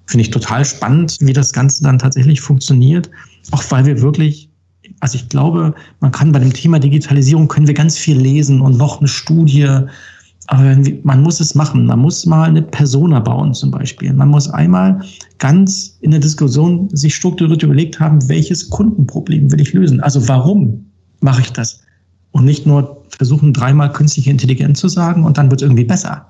Finde 0.06 0.22
ich 0.22 0.30
total 0.30 0.64
spannend, 0.64 1.18
wie 1.20 1.32
das 1.32 1.52
Ganze 1.52 1.82
dann 1.82 1.98
tatsächlich 1.98 2.40
funktioniert, 2.40 3.10
auch 3.50 3.62
weil 3.70 3.84
wir 3.84 4.00
wirklich 4.00 4.48
also 5.00 5.16
ich 5.16 5.28
glaube, 5.28 5.74
man 6.00 6.12
kann 6.12 6.32
bei 6.32 6.38
dem 6.38 6.52
Thema 6.52 6.78
Digitalisierung 6.78 7.48
können 7.48 7.66
wir 7.66 7.74
ganz 7.74 7.96
viel 7.96 8.18
lesen 8.18 8.60
und 8.60 8.76
noch 8.76 8.98
eine 8.98 9.08
Studie. 9.08 9.68
Aber 10.46 10.76
man 11.02 11.22
muss 11.22 11.40
es 11.40 11.54
machen. 11.54 11.86
Man 11.86 12.00
muss 12.00 12.26
mal 12.26 12.48
eine 12.48 12.62
Persona 12.62 13.20
bauen 13.20 13.54
zum 13.54 13.70
Beispiel. 13.70 14.12
Man 14.12 14.28
muss 14.28 14.48
einmal 14.48 15.00
ganz 15.38 15.96
in 16.00 16.10
der 16.10 16.20
Diskussion 16.20 16.88
sich 16.94 17.14
strukturiert 17.14 17.62
überlegt 17.62 17.98
haben, 17.98 18.28
welches 18.28 18.68
Kundenproblem 18.68 19.50
will 19.50 19.60
ich 19.60 19.72
lösen? 19.72 20.00
Also 20.00 20.26
warum 20.28 20.84
mache 21.20 21.40
ich 21.40 21.52
das? 21.52 21.80
Und 22.32 22.44
nicht 22.44 22.66
nur 22.66 23.02
versuchen, 23.08 23.52
dreimal 23.52 23.92
künstliche 23.92 24.30
Intelligenz 24.30 24.80
zu 24.80 24.88
sagen 24.88 25.24
und 25.24 25.38
dann 25.38 25.50
wird 25.50 25.62
es 25.62 25.66
irgendwie 25.66 25.84
besser. 25.84 26.26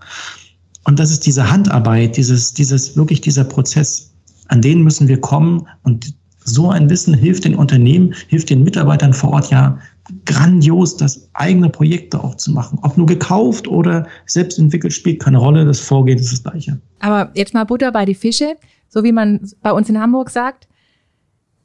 Und 0.84 0.98
das 0.98 1.10
ist 1.10 1.26
diese 1.26 1.50
Handarbeit, 1.50 2.16
dieses, 2.16 2.52
dieses, 2.52 2.96
wirklich 2.96 3.20
dieser 3.20 3.44
Prozess. 3.44 4.12
An 4.48 4.60
denen 4.60 4.84
müssen 4.84 5.08
wir 5.08 5.20
kommen 5.20 5.66
und 5.82 6.14
so 6.44 6.70
ein 6.70 6.88
Wissen 6.90 7.14
hilft 7.14 7.44
den 7.44 7.54
Unternehmen, 7.54 8.14
hilft 8.28 8.50
den 8.50 8.62
Mitarbeitern 8.62 9.12
vor 9.12 9.30
Ort 9.30 9.50
ja 9.50 9.78
grandios, 10.26 10.96
das 10.96 11.28
eigene 11.32 11.70
Projekte 11.70 12.22
auch 12.22 12.34
zu 12.36 12.52
machen. 12.52 12.78
Ob 12.82 12.96
nur 12.96 13.06
gekauft 13.06 13.66
oder 13.66 14.06
selbst 14.26 14.58
entwickelt, 14.58 14.92
spielt 14.92 15.20
keine 15.20 15.38
Rolle. 15.38 15.64
Das 15.64 15.80
Vorgehen 15.80 16.18
ist 16.18 16.32
das 16.32 16.42
gleiche. 16.42 16.78
Aber 17.00 17.30
jetzt 17.34 17.54
mal 17.54 17.64
Butter 17.64 17.90
bei 17.90 18.04
die 18.04 18.14
Fische, 18.14 18.56
so 18.88 19.02
wie 19.02 19.12
man 19.12 19.40
bei 19.62 19.72
uns 19.72 19.88
in 19.88 19.98
Hamburg 19.98 20.30
sagt. 20.30 20.68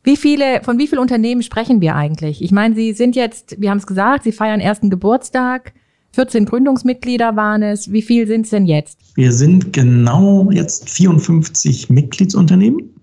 Wie 0.04 0.16
viele, 0.16 0.64
von 0.64 0.78
wie 0.78 0.88
vielen 0.88 1.02
Unternehmen 1.02 1.44
sprechen 1.44 1.82
wir 1.82 1.96
eigentlich? 1.96 2.42
Ich 2.42 2.52
meine, 2.52 2.74
Sie 2.74 2.94
sind 2.94 3.18
jetzt, 3.18 3.60
wir 3.60 3.70
haben 3.70 3.80
es 3.80 3.88
gesagt, 3.88 4.24
Sie 4.24 4.32
feiern 4.32 4.62
ersten 4.62 4.90
Geburtstag. 4.90 5.74
14 6.14 6.46
Gründungsmitglieder 6.46 7.36
waren 7.36 7.62
es. 7.62 7.92
Wie 7.92 8.02
viel 8.02 8.26
sind 8.26 8.46
es 8.46 8.50
denn 8.50 8.66
jetzt? 8.66 8.98
Wir 9.16 9.32
sind 9.32 9.74
genau 9.74 10.50
jetzt 10.52 10.90
54 10.90 11.90
Mitgliedsunternehmen. 11.90 12.96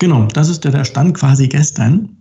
Genau, 0.00 0.24
das 0.24 0.48
ist 0.48 0.64
der 0.64 0.84
Stand 0.84 1.14
quasi 1.14 1.46
gestern. 1.46 2.16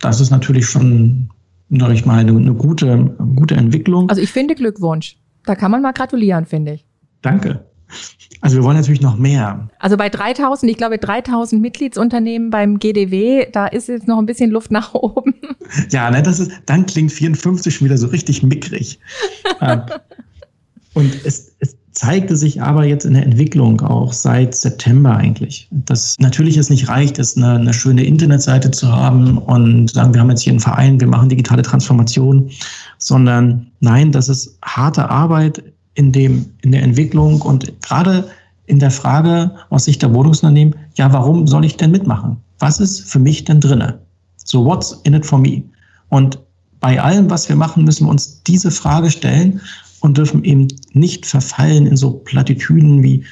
Das 0.00 0.20
ist 0.20 0.30
natürlich 0.30 0.66
schon, 0.66 1.30
sag 1.70 1.92
ich 1.92 2.06
mal, 2.06 2.18
eine, 2.18 2.32
eine 2.32 2.54
gute, 2.54 3.14
gute 3.36 3.54
Entwicklung. 3.54 4.08
Also 4.08 4.22
ich 4.22 4.32
finde 4.32 4.54
Glückwunsch. 4.54 5.16
Da 5.44 5.54
kann 5.54 5.70
man 5.70 5.82
mal 5.82 5.92
gratulieren, 5.92 6.46
finde 6.46 6.72
ich. 6.72 6.86
Danke. 7.22 7.64
Also 8.40 8.56
wir 8.56 8.64
wollen 8.64 8.76
natürlich 8.76 9.02
noch 9.02 9.16
mehr. 9.16 9.68
Also 9.78 9.96
bei 9.96 10.08
3000, 10.08 10.70
ich 10.70 10.78
glaube 10.78 10.98
3000 10.98 11.60
Mitgliedsunternehmen 11.60 12.50
beim 12.50 12.78
GDW, 12.78 13.46
da 13.52 13.66
ist 13.66 13.88
jetzt 13.88 14.08
noch 14.08 14.18
ein 14.18 14.26
bisschen 14.26 14.50
Luft 14.50 14.70
nach 14.70 14.94
oben. 14.94 15.34
Ja, 15.90 16.08
ne, 16.12 16.22
das 16.22 16.38
ist, 16.38 16.52
dann 16.66 16.86
klingt 16.86 17.10
54 17.10 17.74
schon 17.74 17.86
wieder 17.86 17.98
so 17.98 18.06
richtig 18.06 18.42
mickrig. 18.42 18.98
Äh, 19.60 19.78
und 20.92 21.24
es, 21.24 21.56
es 21.60 21.75
zeigte 21.96 22.36
sich 22.36 22.60
aber 22.60 22.84
jetzt 22.84 23.06
in 23.06 23.14
der 23.14 23.22
Entwicklung 23.22 23.80
auch 23.80 24.12
seit 24.12 24.54
September 24.54 25.16
eigentlich, 25.16 25.66
dass 25.70 26.14
natürlich 26.18 26.58
es 26.58 26.68
nicht 26.68 26.90
reicht, 26.90 27.18
es 27.18 27.38
eine, 27.38 27.54
eine 27.54 27.72
schöne 27.72 28.04
Internetseite 28.04 28.70
zu 28.70 28.92
haben 28.92 29.38
und 29.38 29.90
sagen, 29.90 30.12
wir 30.12 30.20
haben 30.20 30.28
jetzt 30.28 30.42
hier 30.42 30.52
einen 30.52 30.60
Verein, 30.60 31.00
wir 31.00 31.06
machen 31.06 31.30
digitale 31.30 31.62
Transformation, 31.62 32.50
sondern 32.98 33.68
nein, 33.80 34.12
das 34.12 34.28
ist 34.28 34.58
harte 34.62 35.08
Arbeit 35.08 35.62
in 35.94 36.12
dem, 36.12 36.44
in 36.60 36.72
der 36.72 36.82
Entwicklung 36.82 37.40
und 37.40 37.72
gerade 37.80 38.28
in 38.66 38.78
der 38.78 38.90
Frage 38.90 39.52
aus 39.70 39.84
Sicht 39.84 40.02
der 40.02 40.12
Wohnungsunternehmen, 40.12 40.74
ja, 40.96 41.10
warum 41.14 41.46
soll 41.46 41.64
ich 41.64 41.78
denn 41.78 41.92
mitmachen? 41.92 42.36
Was 42.58 42.78
ist 42.78 43.10
für 43.10 43.18
mich 43.18 43.44
denn 43.44 43.60
drinne? 43.60 43.98
So, 44.36 44.66
what's 44.66 45.00
in 45.04 45.14
it 45.14 45.24
for 45.24 45.38
me? 45.38 45.62
Und 46.10 46.38
bei 46.80 47.00
allem, 47.00 47.30
was 47.30 47.48
wir 47.48 47.56
machen, 47.56 47.84
müssen 47.84 48.06
wir 48.06 48.10
uns 48.10 48.42
diese 48.42 48.70
Frage 48.70 49.10
stellen 49.10 49.62
und 50.06 50.16
dürfen 50.16 50.44
eben 50.44 50.68
nicht 50.92 51.26
verfallen 51.26 51.86
in 51.86 51.96
so 51.96 52.12
Plattitüden 52.12 53.02
wie, 53.02 53.24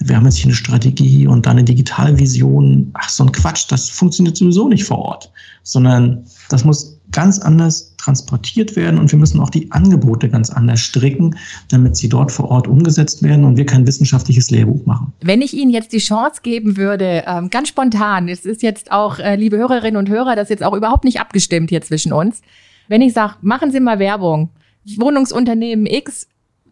wir 0.00 0.16
haben 0.16 0.24
jetzt 0.24 0.38
hier 0.38 0.46
eine 0.46 0.54
Strategie 0.54 1.26
und 1.26 1.46
dann 1.46 1.58
eine 1.58 1.64
Digitalvision. 1.64 2.90
Ach, 2.94 3.08
so 3.08 3.24
ein 3.24 3.32
Quatsch, 3.32 3.66
das 3.68 3.88
funktioniert 3.90 4.36
sowieso 4.36 4.68
nicht 4.68 4.84
vor 4.84 4.98
Ort, 4.98 5.30
sondern 5.62 6.24
das 6.48 6.64
muss 6.64 6.98
ganz 7.12 7.38
anders 7.38 7.94
transportiert 7.98 8.74
werden 8.74 8.98
und 8.98 9.12
wir 9.12 9.18
müssen 9.18 9.38
auch 9.38 9.50
die 9.50 9.70
Angebote 9.70 10.30
ganz 10.30 10.48
anders 10.50 10.80
stricken, 10.80 11.36
damit 11.68 11.94
sie 11.94 12.08
dort 12.08 12.32
vor 12.32 12.50
Ort 12.50 12.66
umgesetzt 12.66 13.22
werden 13.22 13.44
und 13.44 13.58
wir 13.58 13.66
kein 13.66 13.86
wissenschaftliches 13.86 14.50
Lehrbuch 14.50 14.84
machen. 14.86 15.12
Wenn 15.20 15.42
ich 15.42 15.52
Ihnen 15.52 15.70
jetzt 15.70 15.92
die 15.92 15.98
Chance 15.98 16.40
geben 16.42 16.78
würde, 16.78 17.24
ähm, 17.26 17.50
ganz 17.50 17.68
spontan, 17.68 18.28
es 18.28 18.46
ist 18.46 18.62
jetzt 18.62 18.90
auch, 18.90 19.18
äh, 19.18 19.36
liebe 19.36 19.58
Hörerinnen 19.58 19.98
und 19.98 20.08
Hörer, 20.08 20.34
das 20.34 20.44
ist 20.44 20.50
jetzt 20.50 20.64
auch 20.64 20.74
überhaupt 20.74 21.04
nicht 21.04 21.20
abgestimmt 21.20 21.68
hier 21.68 21.82
zwischen 21.82 22.14
uns, 22.14 22.40
wenn 22.88 23.02
ich 23.02 23.12
sage, 23.12 23.34
machen 23.42 23.70
Sie 23.70 23.80
mal 23.80 23.98
Werbung, 23.98 24.48
Wohnungsunternehmen 24.96 25.86
X 25.86 26.26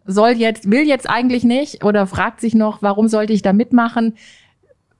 soll 0.05 0.31
jetzt, 0.31 0.69
will 0.69 0.87
jetzt 0.87 1.09
eigentlich 1.09 1.43
nicht 1.43 1.83
oder 1.83 2.07
fragt 2.07 2.41
sich 2.41 2.55
noch, 2.55 2.81
warum 2.81 3.07
sollte 3.07 3.33
ich 3.33 3.41
da 3.41 3.53
mitmachen? 3.53 4.13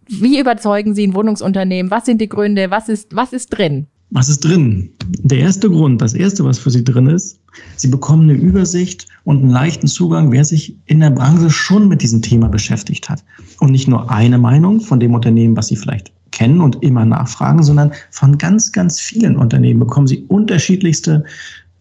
Wie 0.07 0.39
überzeugen 0.39 0.93
Sie 0.93 1.07
ein 1.07 1.15
Wohnungsunternehmen? 1.15 1.91
Was 1.91 2.05
sind 2.05 2.21
die 2.21 2.29
Gründe? 2.29 2.69
Was 2.69 2.89
ist, 2.89 3.15
was 3.15 3.33
ist 3.33 3.49
drin? 3.49 3.87
Was 4.13 4.27
ist 4.27 4.41
drin? 4.41 4.91
Der 5.23 5.39
erste 5.39 5.69
Grund, 5.69 6.01
das 6.01 6.13
erste, 6.13 6.43
was 6.43 6.59
für 6.59 6.69
Sie 6.69 6.83
drin 6.83 7.07
ist, 7.07 7.39
Sie 7.77 7.87
bekommen 7.87 8.29
eine 8.29 8.37
Übersicht 8.37 9.07
und 9.23 9.37
einen 9.37 9.49
leichten 9.49 9.87
Zugang, 9.87 10.31
wer 10.31 10.43
sich 10.43 10.77
in 10.85 10.99
der 10.99 11.11
Branche 11.11 11.49
schon 11.49 11.87
mit 11.87 12.01
diesem 12.01 12.21
Thema 12.21 12.49
beschäftigt 12.49 13.09
hat. 13.09 13.23
Und 13.59 13.71
nicht 13.71 13.87
nur 13.87 14.11
eine 14.11 14.37
Meinung 14.37 14.81
von 14.81 14.99
dem 14.99 15.13
Unternehmen, 15.13 15.55
was 15.55 15.67
Sie 15.67 15.77
vielleicht 15.77 16.11
kennen 16.31 16.61
und 16.61 16.81
immer 16.83 17.05
nachfragen, 17.05 17.63
sondern 17.63 17.91
von 18.09 18.37
ganz, 18.37 18.71
ganz 18.71 18.99
vielen 18.99 19.37
Unternehmen 19.37 19.79
bekommen 19.79 20.07
Sie 20.07 20.25
unterschiedlichste 20.27 21.23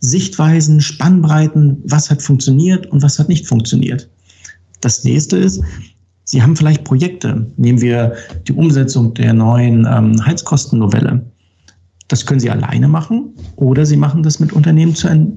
Sichtweisen, 0.01 0.81
Spannbreiten, 0.81 1.83
was 1.85 2.11
hat 2.11 2.23
funktioniert 2.23 2.87
und 2.87 3.03
was 3.03 3.19
hat 3.19 3.29
nicht 3.29 3.47
funktioniert. 3.47 4.09
Das 4.81 5.05
nächste 5.05 5.37
ist, 5.37 5.63
Sie 6.25 6.43
haben 6.43 6.55
vielleicht 6.55 6.85
Projekte. 6.85 7.47
Nehmen 7.57 7.81
wir 7.81 8.15
die 8.47 8.53
Umsetzung 8.53 9.15
der 9.15 9.35
neuen 9.35 9.85
ähm, 9.85 10.25
Heizkostennovelle. 10.25 11.25
Das 12.11 12.27
können 12.27 12.41
Sie 12.41 12.51
alleine 12.51 12.89
machen 12.89 13.35
oder 13.55 13.87
Sie 13.87 13.97
machen 13.97 14.25
das 14.25 14.41
mit 14.41 14.53
Unternehmen 14.53 14.95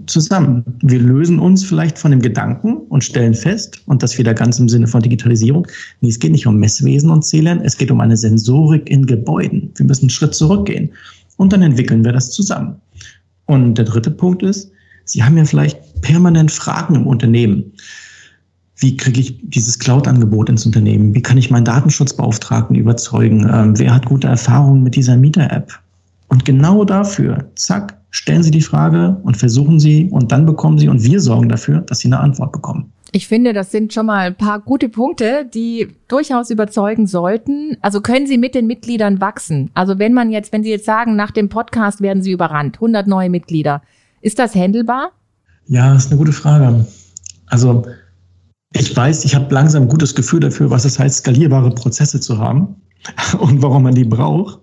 zusammen. 0.07 0.63
Wir 0.81 0.99
lösen 0.99 1.37
uns 1.37 1.63
vielleicht 1.63 1.99
von 1.99 2.09
dem 2.09 2.19
Gedanken 2.19 2.77
und 2.89 3.03
stellen 3.03 3.35
fest, 3.35 3.81
und 3.85 4.01
das 4.01 4.17
wieder 4.17 4.33
ganz 4.33 4.59
im 4.59 4.67
Sinne 4.69 4.87
von 4.87 5.01
Digitalisierung, 5.01 5.67
nee, 6.01 6.09
es 6.09 6.19
geht 6.19 6.31
nicht 6.31 6.47
um 6.47 6.57
Messwesen 6.57 7.11
und 7.11 7.23
Zählern, 7.23 7.61
es 7.61 7.77
geht 7.77 7.91
um 7.91 7.99
eine 7.99 8.17
Sensorik 8.17 8.89
in 8.89 9.05
Gebäuden. 9.05 9.71
Wir 9.75 9.85
müssen 9.85 10.05
einen 10.05 10.09
Schritt 10.09 10.33
zurückgehen 10.33 10.89
und 11.37 11.53
dann 11.53 11.61
entwickeln 11.61 12.03
wir 12.03 12.11
das 12.11 12.31
zusammen. 12.31 12.75
Und 13.45 13.75
der 13.75 13.85
dritte 13.85 14.11
Punkt 14.11 14.43
ist, 14.43 14.71
Sie 15.05 15.23
haben 15.23 15.37
ja 15.37 15.45
vielleicht 15.45 16.01
permanent 16.01 16.51
Fragen 16.51 16.95
im 16.95 17.07
Unternehmen. 17.07 17.73
Wie 18.77 18.95
kriege 18.95 19.19
ich 19.19 19.37
dieses 19.43 19.77
Cloud-Angebot 19.79 20.49
ins 20.49 20.65
Unternehmen? 20.65 21.13
Wie 21.13 21.21
kann 21.21 21.37
ich 21.37 21.51
meinen 21.51 21.65
Datenschutzbeauftragten 21.65 22.75
überzeugen? 22.75 23.49
Ähm, 23.51 23.77
wer 23.77 23.93
hat 23.93 24.05
gute 24.05 24.27
Erfahrungen 24.27 24.83
mit 24.83 24.95
dieser 24.95 25.17
Mieter-App? 25.17 25.71
Und 26.29 26.45
genau 26.45 26.85
dafür, 26.85 27.49
zack, 27.55 27.97
stellen 28.11 28.43
Sie 28.43 28.51
die 28.51 28.61
Frage 28.61 29.17
und 29.23 29.37
versuchen 29.37 29.79
Sie 29.79 30.09
und 30.09 30.31
dann 30.31 30.45
bekommen 30.45 30.79
Sie 30.79 30.87
und 30.87 31.03
wir 31.03 31.19
sorgen 31.19 31.49
dafür, 31.49 31.81
dass 31.81 31.99
Sie 31.99 32.07
eine 32.07 32.19
Antwort 32.19 32.51
bekommen. 32.53 32.92
Ich 33.15 33.27
finde, 33.27 33.53
das 33.53 33.69
sind 33.69 33.93
schon 33.93 34.07
mal 34.07 34.25
ein 34.25 34.35
paar 34.35 34.59
gute 34.59 34.89
Punkte, 34.89 35.45
die 35.45 35.89
durchaus 36.07 36.49
überzeugen 36.49 37.05
sollten. 37.05 37.77
Also 37.79 38.01
können 38.01 38.25
Sie 38.25 38.39
mit 38.39 38.55
den 38.55 38.65
Mitgliedern 38.65 39.21
wachsen? 39.21 39.69
Also 39.75 39.99
wenn 39.99 40.13
man 40.13 40.31
jetzt, 40.31 40.51
wenn 40.51 40.63
Sie 40.63 40.71
jetzt 40.71 40.85
sagen, 40.85 41.15
nach 41.15 41.29
dem 41.29 41.47
Podcast 41.47 42.01
werden 42.01 42.23
Sie 42.23 42.31
überrannt, 42.31 42.77
100 42.77 43.05
neue 43.05 43.29
Mitglieder, 43.29 43.83
ist 44.21 44.39
das 44.39 44.55
handelbar? 44.55 45.11
Ja, 45.67 45.95
ist 45.95 46.09
eine 46.09 46.17
gute 46.17 46.31
Frage. 46.31 46.87
Also 47.45 47.85
ich 48.73 48.97
weiß, 48.97 49.25
ich 49.25 49.35
habe 49.35 49.53
langsam 49.53 49.83
ein 49.83 49.89
gutes 49.89 50.15
Gefühl 50.15 50.39
dafür, 50.39 50.71
was 50.71 50.83
es 50.83 50.97
heißt, 50.97 51.17
skalierbare 51.17 51.69
Prozesse 51.69 52.19
zu 52.19 52.39
haben 52.39 52.81
und 53.37 53.61
warum 53.61 53.83
man 53.83 53.93
die 53.93 54.05
braucht. 54.05 54.57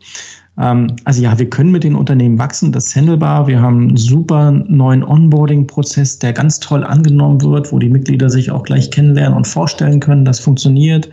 Ähm, 0.61 0.95
also 1.05 1.23
ja, 1.23 1.39
wir 1.39 1.49
können 1.49 1.73
mit 1.73 1.85
den 1.85 1.95
Unternehmen 1.95 2.39
wachsen, 2.39 2.71
das 2.73 2.89
ist 2.89 2.97
handelbar. 2.97 3.47
Wir 3.47 3.61
haben 3.61 3.89
einen 3.89 3.97
super 3.97 4.51
neuen 4.51 5.03
Onboarding-Prozess, 5.03 6.19
der 6.19 6.33
ganz 6.33 6.61
toll 6.61 6.85
angenommen 6.85 7.41
wird, 7.41 7.73
wo 7.73 7.79
die 7.79 7.89
Mitglieder 7.89 8.29
sich 8.29 8.51
auch 8.51 8.63
gleich 8.63 8.91
kennenlernen 8.91 9.37
und 9.37 9.49
vorstellen 9.49 10.01
können, 10.01 10.25
das 10.25 10.39
funktioniert. 10.39 11.09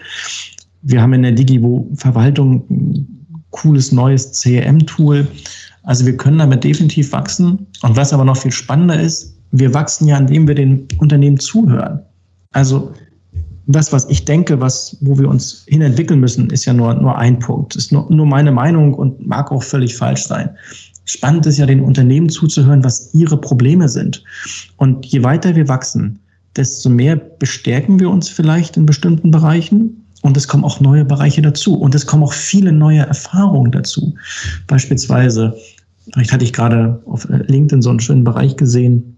Wir 0.81 1.01
haben 1.01 1.13
in 1.13 1.23
der 1.23 1.31
Digivo-Verwaltung 1.31 2.63
ein 2.69 3.07
cooles 3.51 3.91
neues 3.91 4.31
CRM-Tool. 4.41 5.27
Also 5.83 6.05
wir 6.05 6.17
können 6.17 6.37
damit 6.37 6.63
definitiv 6.63 7.11
wachsen. 7.13 7.65
Und 7.81 7.95
was 7.95 8.13
aber 8.13 8.25
noch 8.25 8.37
viel 8.37 8.51
spannender 8.51 8.99
ist, 8.99 9.33
wir 9.51 9.73
wachsen 9.73 10.07
ja, 10.07 10.17
indem 10.17 10.47
wir 10.47 10.55
den 10.55 10.87
Unternehmen 10.99 11.39
zuhören. 11.39 12.01
Also 12.51 12.91
das, 13.67 13.91
was 13.91 14.09
ich 14.09 14.23
denke, 14.23 14.61
was, 14.61 14.97
wo 15.01 15.19
wir 15.19 15.29
uns 15.29 15.65
hin 15.67 15.81
entwickeln 15.81 16.21
müssen, 16.21 16.49
ist 16.49 16.65
ja 16.65 16.73
nur, 16.73 16.93
nur 16.95 17.17
ein 17.17 17.37
Punkt. 17.39 17.75
Ist 17.75 17.91
nur, 17.91 18.09
nur 18.09 18.25
meine 18.25 18.51
Meinung 18.51 18.93
und 18.93 19.27
mag 19.27 19.51
auch 19.51 19.61
völlig 19.61 19.95
falsch 19.95 20.23
sein. 20.23 20.49
Spannend 21.03 21.45
ist 21.45 21.57
ja, 21.57 21.65
den 21.65 21.81
Unternehmen 21.81 22.29
zuzuhören, 22.29 22.83
was 22.83 23.13
ihre 23.13 23.37
Probleme 23.37 23.89
sind. 23.89 24.23
Und 24.77 25.05
je 25.05 25.23
weiter 25.23 25.55
wir 25.55 25.67
wachsen, 25.67 26.19
desto 26.55 26.89
mehr 26.89 27.17
bestärken 27.17 27.99
wir 27.99 28.09
uns 28.09 28.29
vielleicht 28.29 28.77
in 28.77 28.85
bestimmten 28.85 29.31
Bereichen. 29.31 30.05
Und 30.21 30.37
es 30.37 30.47
kommen 30.47 30.63
auch 30.63 30.79
neue 30.79 31.05
Bereiche 31.05 31.41
dazu. 31.41 31.75
Und 31.75 31.93
es 31.93 32.05
kommen 32.05 32.23
auch 32.23 32.33
viele 32.33 32.71
neue 32.71 32.99
Erfahrungen 33.01 33.71
dazu. 33.71 34.15
Beispielsweise, 34.67 35.55
vielleicht 36.13 36.31
hatte 36.31 36.45
ich 36.45 36.53
gerade 36.53 37.01
auf 37.05 37.27
LinkedIn 37.29 37.81
so 37.81 37.89
einen 37.89 37.99
schönen 37.99 38.23
Bereich 38.23 38.55
gesehen, 38.55 39.16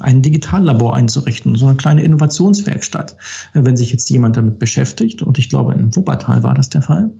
ein 0.00 0.22
Digitallabor 0.22 0.94
einzurichten, 0.94 1.54
so 1.56 1.66
eine 1.66 1.76
kleine 1.76 2.02
Innovationswerkstatt. 2.02 3.16
Wenn 3.52 3.76
sich 3.76 3.92
jetzt 3.92 4.10
jemand 4.10 4.36
damit 4.36 4.58
beschäftigt, 4.58 5.22
und 5.22 5.38
ich 5.38 5.48
glaube, 5.48 5.74
in 5.74 5.94
Wuppertal 5.94 6.42
war 6.42 6.54
das 6.54 6.68
der 6.68 6.82
Fall, 6.82 7.10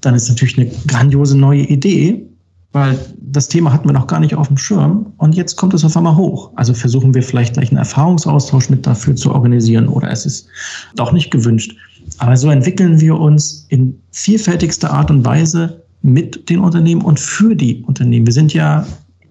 dann 0.00 0.14
ist 0.14 0.28
natürlich 0.28 0.58
eine 0.58 0.70
grandiose 0.86 1.36
neue 1.36 1.62
Idee, 1.62 2.26
weil 2.72 2.98
das 3.20 3.48
Thema 3.48 3.72
hatten 3.72 3.88
wir 3.88 3.92
noch 3.92 4.06
gar 4.06 4.20
nicht 4.20 4.34
auf 4.34 4.48
dem 4.48 4.56
Schirm 4.56 5.12
und 5.16 5.34
jetzt 5.34 5.56
kommt 5.56 5.74
es 5.74 5.84
auf 5.84 5.96
einmal 5.96 6.16
hoch. 6.16 6.50
Also 6.56 6.74
versuchen 6.74 7.14
wir 7.14 7.22
vielleicht 7.22 7.54
gleich 7.54 7.70
einen 7.70 7.78
Erfahrungsaustausch 7.78 8.68
mit 8.68 8.86
dafür 8.86 9.16
zu 9.16 9.32
organisieren 9.32 9.88
oder 9.88 10.10
es 10.10 10.26
ist 10.26 10.48
doch 10.96 11.12
nicht 11.12 11.30
gewünscht. 11.30 11.76
Aber 12.18 12.36
so 12.36 12.50
entwickeln 12.50 13.00
wir 13.00 13.18
uns 13.18 13.66
in 13.70 13.98
vielfältigster 14.10 14.92
Art 14.92 15.10
und 15.10 15.24
Weise 15.24 15.82
mit 16.02 16.50
den 16.50 16.60
Unternehmen 16.60 17.00
und 17.02 17.18
für 17.18 17.56
die 17.56 17.82
Unternehmen. 17.86 18.26
Wir 18.26 18.32
sind 18.32 18.52
ja, 18.52 18.86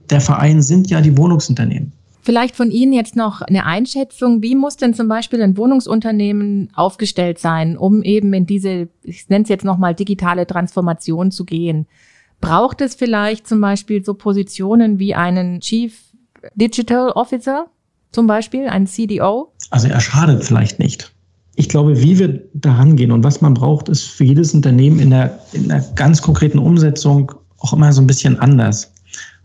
der 0.10 0.22
Verein 0.22 0.62
sind 0.62 0.90
ja 0.90 1.02
die 1.02 1.16
Wohnungsunternehmen. 1.16 1.93
Vielleicht 2.24 2.56
von 2.56 2.72
Ihnen 2.72 2.94
jetzt 2.94 3.18
noch 3.18 3.42
eine 3.42 3.66
Einschätzung. 3.66 4.42
Wie 4.42 4.56
muss 4.56 4.78
denn 4.78 4.94
zum 4.94 5.10
Beispiel 5.10 5.42
ein 5.42 5.58
Wohnungsunternehmen 5.58 6.70
aufgestellt 6.74 7.38
sein, 7.38 7.78
um 7.78 8.02
eben 8.02 8.34
in 8.34 8.46
diese, 8.46 8.88
ich 9.04 9.28
nenne 9.28 9.44
es 9.44 9.50
jetzt 9.50 9.66
nochmal, 9.66 9.94
digitale 9.94 10.48
Transformation 10.48 11.32
zu 11.32 11.44
gehen? 11.44 11.86
Braucht 12.40 12.80
es 12.80 12.96
vielleicht 12.96 13.46
zum 13.46 13.60
Beispiel 13.60 14.06
so 14.06 14.14
Positionen 14.14 15.00
wie 15.00 15.14
einen 15.14 15.60
Chief 15.60 16.00
Digital 16.56 17.10
Officer, 17.12 17.66
zum 18.14 18.26
Beispiel, 18.26 18.68
einen 18.68 18.88
CDO? 18.88 19.52
Also 19.70 19.90
er 19.90 20.00
schadet 20.00 20.46
vielleicht 20.46 20.80
nicht. 20.80 21.12
Ich 21.56 21.68
glaube, 21.68 22.02
wie 22.02 22.20
wir 22.20 22.42
da 22.54 22.76
rangehen 22.76 23.12
und 23.12 23.26
was 23.26 23.42
man 23.42 23.54
braucht, 23.54 23.90
ist 23.90 24.04
für 24.04 24.24
jedes 24.24 24.54
Unternehmen 24.54 25.00
in 25.00 25.10
der, 25.10 25.40
in 25.52 25.68
der 25.68 25.82
ganz 25.96 26.22
konkreten 26.22 26.58
Umsetzung 26.58 27.34
auch 27.60 27.74
immer 27.74 27.92
so 27.92 28.02
ein 28.02 28.08
bisschen 28.08 28.40
anders. 28.40 28.94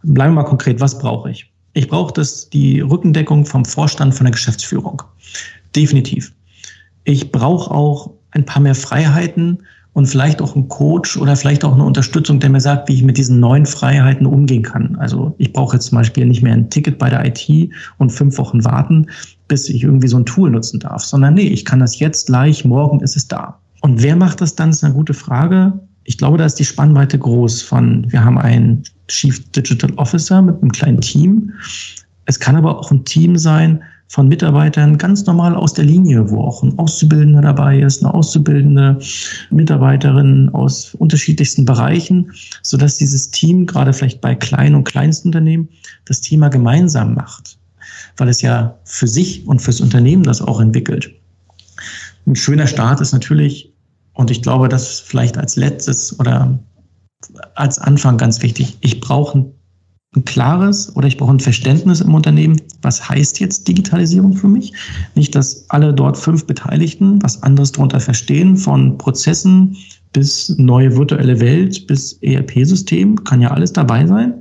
Bleiben 0.04 0.34
wir 0.34 0.42
mal 0.42 0.48
konkret, 0.48 0.80
was 0.80 0.96
brauche 0.96 1.30
ich? 1.30 1.47
Ich 1.78 1.86
brauche 1.86 2.12
das, 2.12 2.50
die 2.50 2.80
Rückendeckung 2.80 3.46
vom 3.46 3.64
Vorstand 3.64 4.12
von 4.12 4.24
der 4.24 4.32
Geschäftsführung. 4.32 5.00
Definitiv. 5.76 6.32
Ich 7.04 7.30
brauche 7.30 7.70
auch 7.70 8.10
ein 8.32 8.44
paar 8.44 8.60
mehr 8.60 8.74
Freiheiten 8.74 9.62
und 9.92 10.06
vielleicht 10.06 10.42
auch 10.42 10.56
einen 10.56 10.66
Coach 10.66 11.16
oder 11.16 11.36
vielleicht 11.36 11.64
auch 11.64 11.74
eine 11.74 11.84
Unterstützung, 11.84 12.40
der 12.40 12.50
mir 12.50 12.60
sagt, 12.60 12.88
wie 12.88 12.94
ich 12.94 13.04
mit 13.04 13.16
diesen 13.16 13.38
neuen 13.38 13.64
Freiheiten 13.64 14.26
umgehen 14.26 14.64
kann. 14.64 14.96
Also 14.96 15.36
ich 15.38 15.52
brauche 15.52 15.76
jetzt 15.76 15.86
zum 15.86 15.98
Beispiel 15.98 16.26
nicht 16.26 16.42
mehr 16.42 16.54
ein 16.54 16.68
Ticket 16.68 16.98
bei 16.98 17.10
der 17.10 17.24
IT 17.24 17.70
und 17.98 18.10
fünf 18.10 18.38
Wochen 18.38 18.64
warten, 18.64 19.06
bis 19.46 19.68
ich 19.68 19.84
irgendwie 19.84 20.08
so 20.08 20.16
ein 20.16 20.26
Tool 20.26 20.50
nutzen 20.50 20.80
darf, 20.80 21.04
sondern 21.04 21.34
nee, 21.34 21.46
ich 21.46 21.64
kann 21.64 21.78
das 21.78 22.00
jetzt 22.00 22.26
gleich, 22.26 22.64
morgen 22.64 22.98
ist 23.02 23.14
es 23.14 23.28
da. 23.28 23.56
Und 23.82 24.02
wer 24.02 24.16
macht 24.16 24.40
das 24.40 24.56
dann, 24.56 24.70
ist 24.70 24.82
eine 24.82 24.94
gute 24.94 25.14
Frage. 25.14 25.78
Ich 26.02 26.18
glaube, 26.18 26.38
da 26.38 26.44
ist 26.44 26.58
die 26.58 26.64
Spannweite 26.64 27.20
groß 27.20 27.62
von, 27.62 28.10
wir 28.10 28.24
haben 28.24 28.36
einen 28.36 28.82
Chief 29.08 29.50
Digital 29.50 29.92
Officer 29.96 30.40
mit 30.42 30.60
einem 30.62 30.72
kleinen 30.72 31.00
Team. 31.00 31.52
Es 32.26 32.38
kann 32.38 32.56
aber 32.56 32.78
auch 32.78 32.90
ein 32.90 33.04
Team 33.04 33.36
sein 33.36 33.82
von 34.08 34.28
Mitarbeitern 34.28 34.96
ganz 34.96 35.26
normal 35.26 35.54
aus 35.54 35.74
der 35.74 35.84
Linie, 35.84 36.30
wo 36.30 36.42
auch 36.42 36.62
ein 36.62 36.78
Auszubildender 36.78 37.42
dabei 37.42 37.78
ist, 37.80 38.02
eine 38.02 38.12
auszubildende 38.14 38.98
Mitarbeiterin 39.50 40.48
aus 40.54 40.94
unterschiedlichsten 40.94 41.66
Bereichen, 41.66 42.32
sodass 42.62 42.96
dieses 42.96 43.30
Team 43.30 43.66
gerade 43.66 43.92
vielleicht 43.92 44.22
bei 44.22 44.34
kleinen 44.34 44.76
und 44.76 44.84
kleinsten 44.84 45.28
Unternehmen 45.28 45.68
das 46.06 46.22
Thema 46.22 46.48
gemeinsam 46.48 47.14
macht, 47.14 47.58
weil 48.16 48.28
es 48.28 48.40
ja 48.40 48.78
für 48.84 49.08
sich 49.08 49.46
und 49.46 49.60
fürs 49.60 49.80
Unternehmen 49.80 50.22
das 50.22 50.40
auch 50.40 50.60
entwickelt. 50.60 51.10
Ein 52.26 52.36
schöner 52.36 52.66
Start 52.66 53.00
ist 53.00 53.12
natürlich, 53.12 53.72
und 54.14 54.30
ich 54.30 54.42
glaube, 54.42 54.68
das 54.68 55.00
vielleicht 55.00 55.36
als 55.36 55.56
letztes 55.56 56.18
oder 56.18 56.58
als 57.54 57.78
Anfang 57.78 58.16
ganz 58.16 58.42
wichtig. 58.42 58.78
Ich 58.81 59.00
brauche 59.00 59.38
ein, 59.38 59.52
klares 60.24 60.96
oder 60.96 61.07
ich 61.07 61.18
brauche 61.18 61.33
ein 61.33 61.40
Verständnis 61.40 62.00
im 62.00 62.14
Unternehmen, 62.14 62.61
was 62.81 63.09
heißt 63.09 63.40
jetzt 63.40 63.68
Digitalisierung 63.68 64.33
für 64.33 64.48
mich? 64.48 64.72
Nicht, 65.14 65.35
dass 65.35 65.68
alle 65.68 65.92
dort 65.92 66.16
fünf 66.16 66.46
Beteiligten 66.46 67.22
was 67.22 67.42
anderes 67.42 67.72
darunter 67.72 68.00
verstehen, 68.00 68.57
von 68.57 68.96
Prozessen 68.96 69.76
bis 70.14 70.48
neue 70.57 70.96
virtuelle 70.96 71.38
Welt 71.40 71.87
bis 71.87 72.14
ERP-System, 72.22 73.22
kann 73.24 73.42
ja 73.42 73.50
alles 73.50 73.74
dabei 73.74 74.07
sein. 74.07 74.33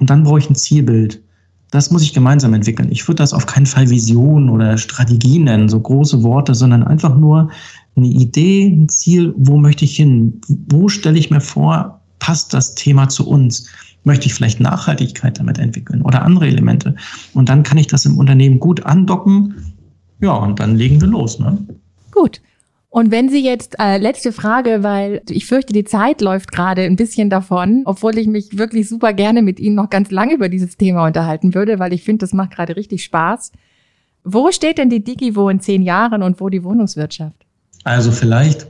Und 0.00 0.10
dann 0.10 0.24
brauche 0.24 0.40
ich 0.40 0.50
ein 0.50 0.56
Zielbild. 0.56 1.22
Das 1.70 1.90
muss 1.90 2.02
ich 2.02 2.12
gemeinsam 2.12 2.54
entwickeln. 2.54 2.90
Ich 2.90 3.06
würde 3.06 3.22
das 3.22 3.32
auf 3.32 3.46
keinen 3.46 3.66
Fall 3.66 3.90
Vision 3.90 4.48
oder 4.48 4.78
Strategie 4.78 5.38
nennen, 5.38 5.68
so 5.68 5.78
große 5.78 6.22
Worte, 6.22 6.54
sondern 6.54 6.82
einfach 6.82 7.16
nur 7.16 7.50
eine 7.94 8.06
Idee, 8.06 8.66
ein 8.66 8.88
Ziel, 8.88 9.34
wo 9.36 9.58
möchte 9.58 9.84
ich 9.84 9.96
hin? 9.96 10.40
Wo 10.48 10.88
stelle 10.88 11.18
ich 11.18 11.30
mir 11.30 11.40
vor, 11.40 11.97
passt 12.18 12.54
das 12.54 12.74
Thema 12.74 13.08
zu 13.08 13.28
uns? 13.28 13.68
Möchte 14.04 14.26
ich 14.26 14.34
vielleicht 14.34 14.60
Nachhaltigkeit 14.60 15.38
damit 15.38 15.58
entwickeln 15.58 16.02
oder 16.02 16.22
andere 16.22 16.46
Elemente? 16.46 16.94
Und 17.34 17.48
dann 17.48 17.62
kann 17.62 17.78
ich 17.78 17.88
das 17.88 18.04
im 18.04 18.16
Unternehmen 18.18 18.58
gut 18.58 18.86
andocken. 18.86 19.74
Ja, 20.20 20.32
und 20.32 20.60
dann 20.60 20.76
legen 20.76 21.00
wir 21.00 21.08
los. 21.08 21.38
Ne? 21.38 21.58
Gut. 22.10 22.40
Und 22.90 23.10
wenn 23.10 23.28
Sie 23.28 23.44
jetzt, 23.44 23.76
äh, 23.78 23.98
letzte 23.98 24.32
Frage, 24.32 24.82
weil 24.82 25.20
ich 25.28 25.46
fürchte, 25.46 25.72
die 25.72 25.84
Zeit 25.84 26.22
läuft 26.22 26.52
gerade 26.52 26.82
ein 26.82 26.96
bisschen 26.96 27.28
davon, 27.28 27.82
obwohl 27.84 28.16
ich 28.16 28.26
mich 28.26 28.56
wirklich 28.56 28.88
super 28.88 29.12
gerne 29.12 29.42
mit 29.42 29.60
Ihnen 29.60 29.74
noch 29.74 29.90
ganz 29.90 30.10
lange 30.10 30.34
über 30.34 30.48
dieses 30.48 30.78
Thema 30.78 31.06
unterhalten 31.06 31.54
würde, 31.54 31.78
weil 31.78 31.92
ich 31.92 32.02
finde, 32.02 32.20
das 32.20 32.32
macht 32.32 32.52
gerade 32.52 32.76
richtig 32.76 33.04
Spaß. 33.04 33.52
Wo 34.24 34.50
steht 34.52 34.78
denn 34.78 34.88
die 34.90 35.04
Digivo 35.04 35.48
in 35.50 35.60
zehn 35.60 35.82
Jahren 35.82 36.22
und 36.22 36.40
wo 36.40 36.48
die 36.48 36.64
Wohnungswirtschaft? 36.64 37.46
Also 37.84 38.10
vielleicht 38.10 38.66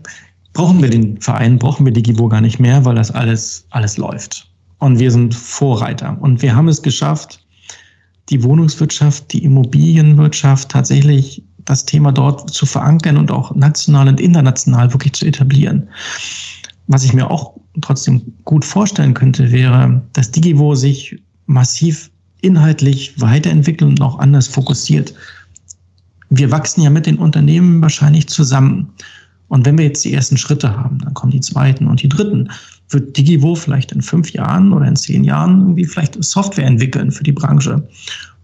brauchen 0.52 0.82
wir 0.82 0.90
den 0.90 1.20
Verein, 1.20 1.58
brauchen 1.58 1.86
wir 1.86 1.92
die 1.92 2.02
gar 2.02 2.40
nicht 2.40 2.58
mehr, 2.58 2.84
weil 2.84 2.94
das 2.94 3.10
alles, 3.10 3.66
alles 3.70 3.96
läuft. 3.96 4.50
Und 4.78 4.98
wir 4.98 5.10
sind 5.10 5.34
Vorreiter. 5.34 6.16
Und 6.20 6.42
wir 6.42 6.54
haben 6.54 6.68
es 6.68 6.82
geschafft, 6.82 7.44
die 8.28 8.42
Wohnungswirtschaft, 8.42 9.32
die 9.32 9.44
Immobilienwirtschaft 9.44 10.68
tatsächlich 10.68 11.42
das 11.64 11.84
Thema 11.84 12.12
dort 12.12 12.50
zu 12.50 12.66
verankern 12.66 13.16
und 13.16 13.30
auch 13.30 13.54
national 13.54 14.08
und 14.08 14.20
international 14.20 14.92
wirklich 14.92 15.12
zu 15.12 15.26
etablieren. 15.26 15.88
Was 16.86 17.04
ich 17.04 17.12
mir 17.12 17.30
auch 17.30 17.54
trotzdem 17.82 18.22
gut 18.44 18.64
vorstellen 18.64 19.14
könnte, 19.14 19.50
wäre, 19.52 20.02
dass 20.14 20.30
Digivo 20.30 20.74
sich 20.74 21.20
massiv 21.46 22.10
inhaltlich 22.40 23.20
weiterentwickelt 23.20 23.90
und 23.90 24.00
auch 24.00 24.18
anders 24.18 24.46
fokussiert. 24.46 25.12
Wir 26.30 26.50
wachsen 26.50 26.82
ja 26.82 26.90
mit 26.90 27.06
den 27.06 27.18
Unternehmen 27.18 27.82
wahrscheinlich 27.82 28.28
zusammen. 28.28 28.90
Und 29.48 29.64
wenn 29.64 29.78
wir 29.78 29.86
jetzt 29.86 30.04
die 30.04 30.12
ersten 30.12 30.36
Schritte 30.36 30.76
haben, 30.76 30.98
dann 30.98 31.14
kommen 31.14 31.32
die 31.32 31.40
zweiten 31.40 31.86
und 31.86 32.02
die 32.02 32.08
dritten. 32.08 32.50
Wird 32.90 33.16
Digivo 33.16 33.54
vielleicht 33.54 33.92
in 33.92 34.02
fünf 34.02 34.32
Jahren 34.32 34.72
oder 34.72 34.86
in 34.86 34.96
zehn 34.96 35.24
Jahren 35.24 35.60
irgendwie 35.60 35.84
vielleicht 35.84 36.22
Software 36.22 36.66
entwickeln 36.66 37.10
für 37.10 37.24
die 37.24 37.32
Branche? 37.32 37.86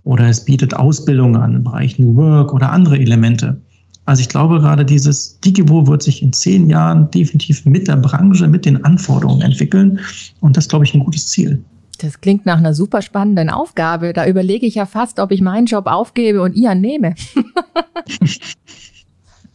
Oder 0.04 0.28
es 0.28 0.44
bietet 0.44 0.74
Ausbildung 0.74 1.36
an 1.36 1.54
im 1.54 1.64
Bereich 1.64 1.98
New 1.98 2.14
Work 2.16 2.52
oder 2.52 2.70
andere 2.70 2.98
Elemente. 2.98 3.60
Also 4.06 4.20
ich 4.20 4.28
glaube 4.28 4.60
gerade 4.60 4.84
dieses 4.84 5.40
Digivo 5.40 5.86
wird 5.86 6.02
sich 6.02 6.22
in 6.22 6.32
zehn 6.32 6.68
Jahren 6.68 7.10
definitiv 7.10 7.64
mit 7.64 7.88
der 7.88 7.96
Branche, 7.96 8.46
mit 8.48 8.66
den 8.66 8.84
Anforderungen 8.84 9.40
entwickeln. 9.40 9.98
Und 10.40 10.58
das 10.58 10.68
glaube 10.68 10.84
ich 10.84 10.92
ein 10.94 11.00
gutes 11.00 11.28
Ziel. 11.28 11.64
Das 11.98 12.20
klingt 12.20 12.44
nach 12.44 12.58
einer 12.58 12.74
super 12.74 13.00
spannenden 13.00 13.48
Aufgabe. 13.48 14.12
Da 14.12 14.26
überlege 14.26 14.66
ich 14.66 14.74
ja 14.74 14.84
fast, 14.84 15.20
ob 15.20 15.30
ich 15.30 15.40
meinen 15.40 15.66
Job 15.66 15.86
aufgebe 15.86 16.42
und 16.42 16.54
Ihren 16.54 16.80
nehme. 16.82 17.14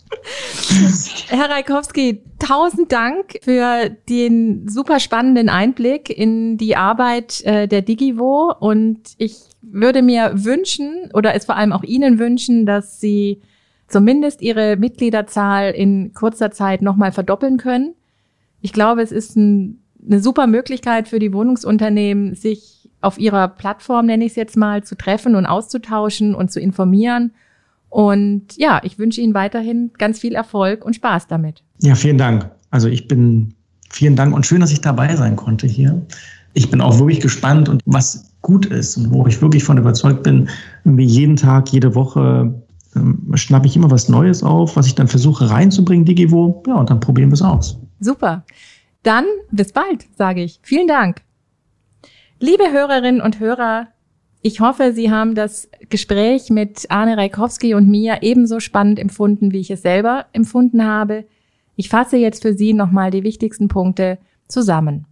Herr 1.32 1.52
Reikowski, 1.52 2.24
tausend 2.40 2.92
Dank 2.92 3.38
für 3.44 3.92
den 4.10 4.68
super 4.68 5.00
spannenden 5.00 5.48
Einblick 5.48 6.10
in 6.10 6.58
die 6.58 6.76
Arbeit 6.76 7.42
äh, 7.46 7.68
der 7.68 7.84
Digivo 7.84 8.52
und 8.60 9.00
ich 9.20 9.38
würde 9.62 10.02
mir 10.02 10.32
wünschen 10.34 11.12
oder 11.14 11.36
es 11.36 11.46
vor 11.46 11.56
allem 11.56 11.72
auch 11.72 11.84
Ihnen 11.84 12.18
wünschen, 12.18 12.66
dass 12.66 13.00
Sie 13.00 13.42
zumindest 13.88 14.42
Ihre 14.42 14.76
Mitgliederzahl 14.76 15.70
in 15.70 16.16
kurzer 16.16 16.50
Zeit 16.50 16.82
nochmal 16.82 17.12
verdoppeln 17.12 17.58
können. 17.58 17.94
Ich 18.62 18.74
glaube, 18.74 19.04
es 19.04 19.12
ist 19.12 19.36
ein, 19.36 19.84
eine 20.04 20.22
super 20.22 20.48
Möglichkeit 20.48 21.08
für 21.08 21.20
die 21.20 21.32
Wohnungsunternehmen, 21.32 22.34
sich 22.34 22.90
auf 23.02 23.20
ihrer 23.20 23.50
Plattform, 23.50 24.08
nenne 24.08 24.26
ich 24.26 24.32
es 24.32 24.36
jetzt 24.36 24.58
mal, 24.58 24.84
zu 24.84 24.98
treffen 24.98 25.36
und 25.36 25.46
auszutauschen 25.46 26.34
und 26.34 26.52
zu 26.52 26.60
informieren 26.60 27.34
und 27.90 28.56
ja, 28.56 28.82
ich 28.84 29.00
wünsche 29.00 29.22
Ihnen 29.22 29.34
weiterhin 29.34 29.92
ganz 29.98 30.20
viel 30.20 30.34
Erfolg 30.34 30.86
und 30.86 30.96
Spaß 30.96 31.28
damit. 31.28 31.64
Ja, 31.82 31.96
vielen 31.96 32.18
Dank. 32.18 32.50
Also 32.70 32.88
ich 32.88 33.08
bin, 33.08 33.54
vielen 33.90 34.16
Dank 34.16 34.34
und 34.34 34.46
schön, 34.46 34.62
dass 34.62 34.72
ich 34.72 34.82
dabei 34.82 35.16
sein 35.16 35.36
konnte 35.36 35.68
hier. 35.68 36.02
Ich 36.54 36.70
bin 36.70 36.82
auch 36.82 37.00
wirklich 37.00 37.20
gespannt 37.20 37.70
und 37.70 37.82
was 37.86 38.32
gut 38.42 38.66
ist 38.68 38.98
und 38.98 39.12
wo 39.12 39.26
ich 39.28 39.42
wirklich 39.42 39.64
von 39.64 39.78
überzeugt 39.78 40.24
bin, 40.24 40.50
irgendwie 40.86 41.06
jeden 41.06 41.36
Tag, 41.36 41.72
jede 41.72 41.96
Woche 41.96 42.54
ähm, 42.96 43.32
schnappe 43.36 43.68
ich 43.68 43.76
immer 43.76 43.92
was 43.92 44.10
Neues 44.10 44.44
auf, 44.44 44.76
was 44.76 44.88
ich 44.88 44.96
dann 44.96 45.08
versuche 45.08 45.50
reinzubringen, 45.50 46.06
Digivo. 46.06 46.64
Ja, 46.68 46.76
und 46.76 46.90
dann 46.90 47.00
probieren 47.00 47.30
wir 47.30 47.36
es 47.36 47.42
aus. 47.42 47.80
Super. 48.00 48.44
Dann 49.04 49.26
bis 49.52 49.72
bald, 49.72 50.06
sage 50.18 50.44
ich. 50.44 50.60
Vielen 50.62 50.88
Dank. 50.88 51.22
Liebe 52.40 52.72
Hörerinnen 52.72 53.22
und 53.22 53.40
Hörer, 53.40 53.88
ich 54.42 54.62
hoffe, 54.62 54.94
Sie 54.94 55.12
haben 55.12 55.36
das 55.36 55.70
Gespräch 55.90 56.50
mit 56.50 56.90
Arne 56.90 57.18
Reikowski 57.18 57.74
und 57.74 57.90
mir 57.90 58.20
ebenso 58.22 58.60
spannend 58.60 58.98
empfunden, 59.00 59.52
wie 59.52 59.60
ich 59.60 59.72
es 59.72 59.82
selber 59.82 60.28
empfunden 60.32 60.86
habe. 60.86 61.26
Ich 61.76 61.90
fasse 61.90 62.18
jetzt 62.18 62.42
für 62.42 62.54
Sie 62.54 62.74
nochmal 62.74 63.12
die 63.12 63.24
wichtigsten 63.24 63.68
Punkte 63.68 64.18
zusammen. 64.48 65.06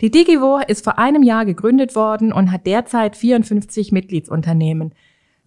Die 0.00 0.10
Digivo 0.10 0.60
ist 0.66 0.82
vor 0.82 0.98
einem 0.98 1.22
Jahr 1.22 1.44
gegründet 1.44 1.94
worden 1.94 2.32
und 2.32 2.50
hat 2.50 2.66
derzeit 2.66 3.16
54 3.16 3.92
Mitgliedsunternehmen. 3.92 4.92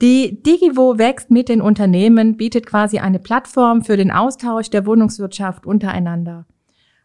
Die 0.01 0.41
Digivo 0.41 0.97
wächst 0.97 1.29
mit 1.31 1.49
den 1.49 1.59
Unternehmen, 1.59 2.37
bietet 2.37 2.65
quasi 2.65 2.99
eine 2.99 3.19
Plattform 3.19 3.83
für 3.83 3.97
den 3.97 4.11
Austausch 4.11 4.69
der 4.69 4.85
Wohnungswirtschaft 4.85 5.65
untereinander. 5.65 6.45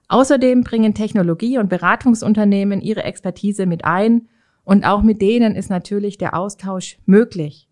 Außerdem 0.08 0.62
bringen 0.62 0.94
Technologie- 0.94 1.58
und 1.58 1.68
Beratungsunternehmen 1.68 2.80
ihre 2.80 3.02
Expertise 3.02 3.66
mit 3.66 3.84
ein 3.84 4.28
und 4.64 4.84
auch 4.84 5.02
mit 5.02 5.20
denen 5.20 5.54
ist 5.54 5.70
natürlich 5.70 6.18
der 6.18 6.36
Austausch 6.36 6.98
möglich. 7.06 7.68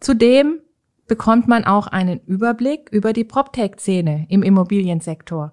Zudem 0.00 0.60
bekommt 1.06 1.48
man 1.48 1.64
auch 1.64 1.86
einen 1.86 2.20
Überblick 2.26 2.88
über 2.90 3.12
die 3.12 3.24
PropTech-Szene 3.24 4.26
im 4.28 4.42
Immobiliensektor. 4.42 5.52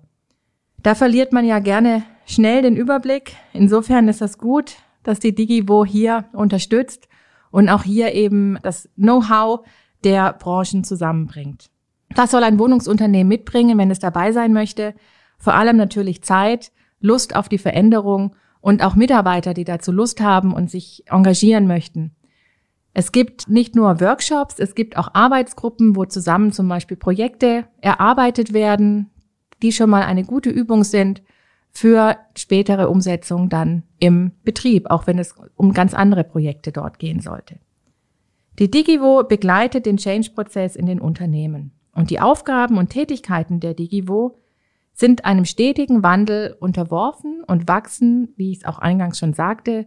Da 0.81 0.95
verliert 0.95 1.33
man 1.33 1.45
ja 1.45 1.59
gerne 1.59 2.03
schnell 2.25 2.61
den 2.61 2.75
Überblick. 2.75 3.35
Insofern 3.53 4.07
ist 4.07 4.21
das 4.21 4.37
gut, 4.37 4.77
dass 5.03 5.19
die 5.19 5.35
Digivo 5.35 5.85
hier 5.85 6.25
unterstützt 6.33 7.07
und 7.51 7.69
auch 7.69 7.83
hier 7.83 8.13
eben 8.13 8.57
das 8.61 8.89
Know-how 8.95 9.65
der 10.03 10.33
Branchen 10.33 10.83
zusammenbringt. 10.83 11.69
Das 12.15 12.31
soll 12.31 12.43
ein 12.43 12.59
Wohnungsunternehmen 12.59 13.27
mitbringen, 13.27 13.77
wenn 13.77 13.91
es 13.91 13.99
dabei 13.99 14.31
sein 14.31 14.53
möchte. 14.53 14.95
Vor 15.37 15.53
allem 15.53 15.77
natürlich 15.77 16.23
Zeit, 16.23 16.71
Lust 16.99 17.35
auf 17.35 17.49
die 17.49 17.57
Veränderung 17.57 18.35
und 18.61 18.83
auch 18.83 18.95
Mitarbeiter, 18.95 19.53
die 19.53 19.63
dazu 19.63 19.91
Lust 19.91 20.21
haben 20.21 20.53
und 20.53 20.69
sich 20.69 21.03
engagieren 21.07 21.67
möchten. 21.67 22.11
Es 22.93 23.11
gibt 23.11 23.47
nicht 23.47 23.75
nur 23.75 24.01
Workshops, 24.01 24.59
es 24.59 24.75
gibt 24.75 24.97
auch 24.97 25.13
Arbeitsgruppen, 25.13 25.95
wo 25.95 26.05
zusammen 26.05 26.51
zum 26.51 26.67
Beispiel 26.67 26.97
Projekte 26.97 27.65
erarbeitet 27.81 28.51
werden, 28.51 29.09
die 29.61 29.71
schon 29.71 29.89
mal 29.89 30.03
eine 30.03 30.23
gute 30.23 30.49
Übung 30.49 30.83
sind 30.83 31.21
für 31.71 32.17
spätere 32.35 32.89
Umsetzung 32.89 33.49
dann 33.49 33.83
im 33.99 34.31
Betrieb, 34.43 34.89
auch 34.89 35.07
wenn 35.07 35.19
es 35.19 35.35
um 35.55 35.73
ganz 35.73 35.93
andere 35.93 36.23
Projekte 36.23 36.71
dort 36.71 36.99
gehen 36.99 37.21
sollte. 37.21 37.59
Die 38.57 38.71
Digivo 38.71 39.23
begleitet 39.23 39.85
den 39.85 39.97
Change-Prozess 39.97 40.75
in 40.75 40.85
den 40.85 40.99
Unternehmen. 40.99 41.71
Und 41.93 42.09
die 42.09 42.19
Aufgaben 42.19 42.77
und 42.77 42.89
Tätigkeiten 42.89 43.59
der 43.59 43.73
Digivo 43.73 44.37
sind 44.99 45.23
einem 45.23 45.45
stetigen 45.45 46.03
Wandel 46.03 46.57
unterworfen 46.59 47.41
und 47.47 47.69
wachsen, 47.69 48.33
wie 48.35 48.51
ich 48.51 48.57
es 48.57 48.65
auch 48.65 48.79
eingangs 48.79 49.17
schon 49.17 49.31
sagte, 49.31 49.85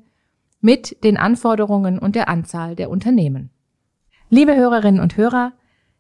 mit 0.63 1.05
den 1.05 1.19
Anforderungen 1.19 1.99
und 1.99 2.17
der 2.17 2.31
Anzahl 2.31 2.77
der 2.77 2.89
Unternehmen. 2.89 3.51
Liebe 4.31 4.57
Hörerinnen 4.57 5.03
und 5.03 5.19
Hörer, 5.19 5.53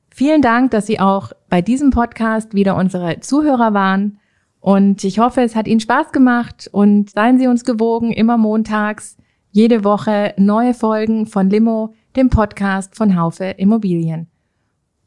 vielen 0.09 0.41
Dank, 0.41 0.71
dass 0.71 0.87
Sie 0.87 0.99
auch 0.99 1.33
bei 1.51 1.61
diesem 1.61 1.91
Podcast 1.91 2.55
wieder 2.55 2.75
unsere 2.75 3.21
Zuhörer 3.21 3.75
waren. 3.75 4.19
Und 4.61 5.05
ich 5.05 5.19
hoffe, 5.19 5.43
es 5.43 5.55
hat 5.57 5.69
Ihnen 5.69 5.81
Spaß 5.81 6.13
gemacht 6.13 6.71
und 6.73 7.11
seien 7.11 7.39
Sie 7.39 7.49
uns 7.49 7.65
gewogen, 7.65 8.13
immer 8.13 8.39
montags, 8.39 9.19
jede 9.51 9.85
Woche 9.85 10.33
neue 10.39 10.73
Folgen 10.73 11.27
von 11.27 11.51
Limo, 11.51 11.93
dem 12.17 12.31
Podcast 12.31 12.97
von 12.97 13.15
Haufe 13.15 13.45
Immobilien. 13.59 14.32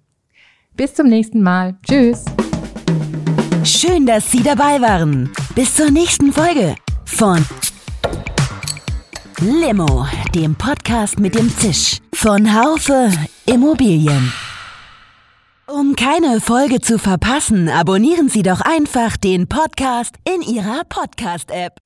Bis 0.76 0.94
zum 0.94 1.08
nächsten 1.08 1.42
Mal. 1.42 1.76
Tschüss. 1.86 2.24
Schön, 3.64 4.06
dass 4.06 4.30
Sie 4.30 4.42
dabei 4.42 4.80
waren. 4.80 5.30
Bis 5.54 5.74
zur 5.74 5.90
nächsten 5.90 6.32
Folge 6.32 6.74
von 7.04 7.44
Limo, 9.40 10.06
dem 10.34 10.54
Podcast 10.54 11.18
mit 11.18 11.34
dem 11.34 11.48
Zisch 11.50 11.98
von 12.12 12.54
Haufe 12.54 13.10
Immobilien. 13.46 14.32
Um 15.66 15.96
keine 15.96 16.40
Folge 16.40 16.80
zu 16.80 16.98
verpassen, 16.98 17.68
abonnieren 17.68 18.28
Sie 18.28 18.42
doch 18.42 18.60
einfach 18.60 19.16
den 19.16 19.48
Podcast 19.48 20.14
in 20.24 20.42
Ihrer 20.42 20.82
Podcast-App. 20.88 21.85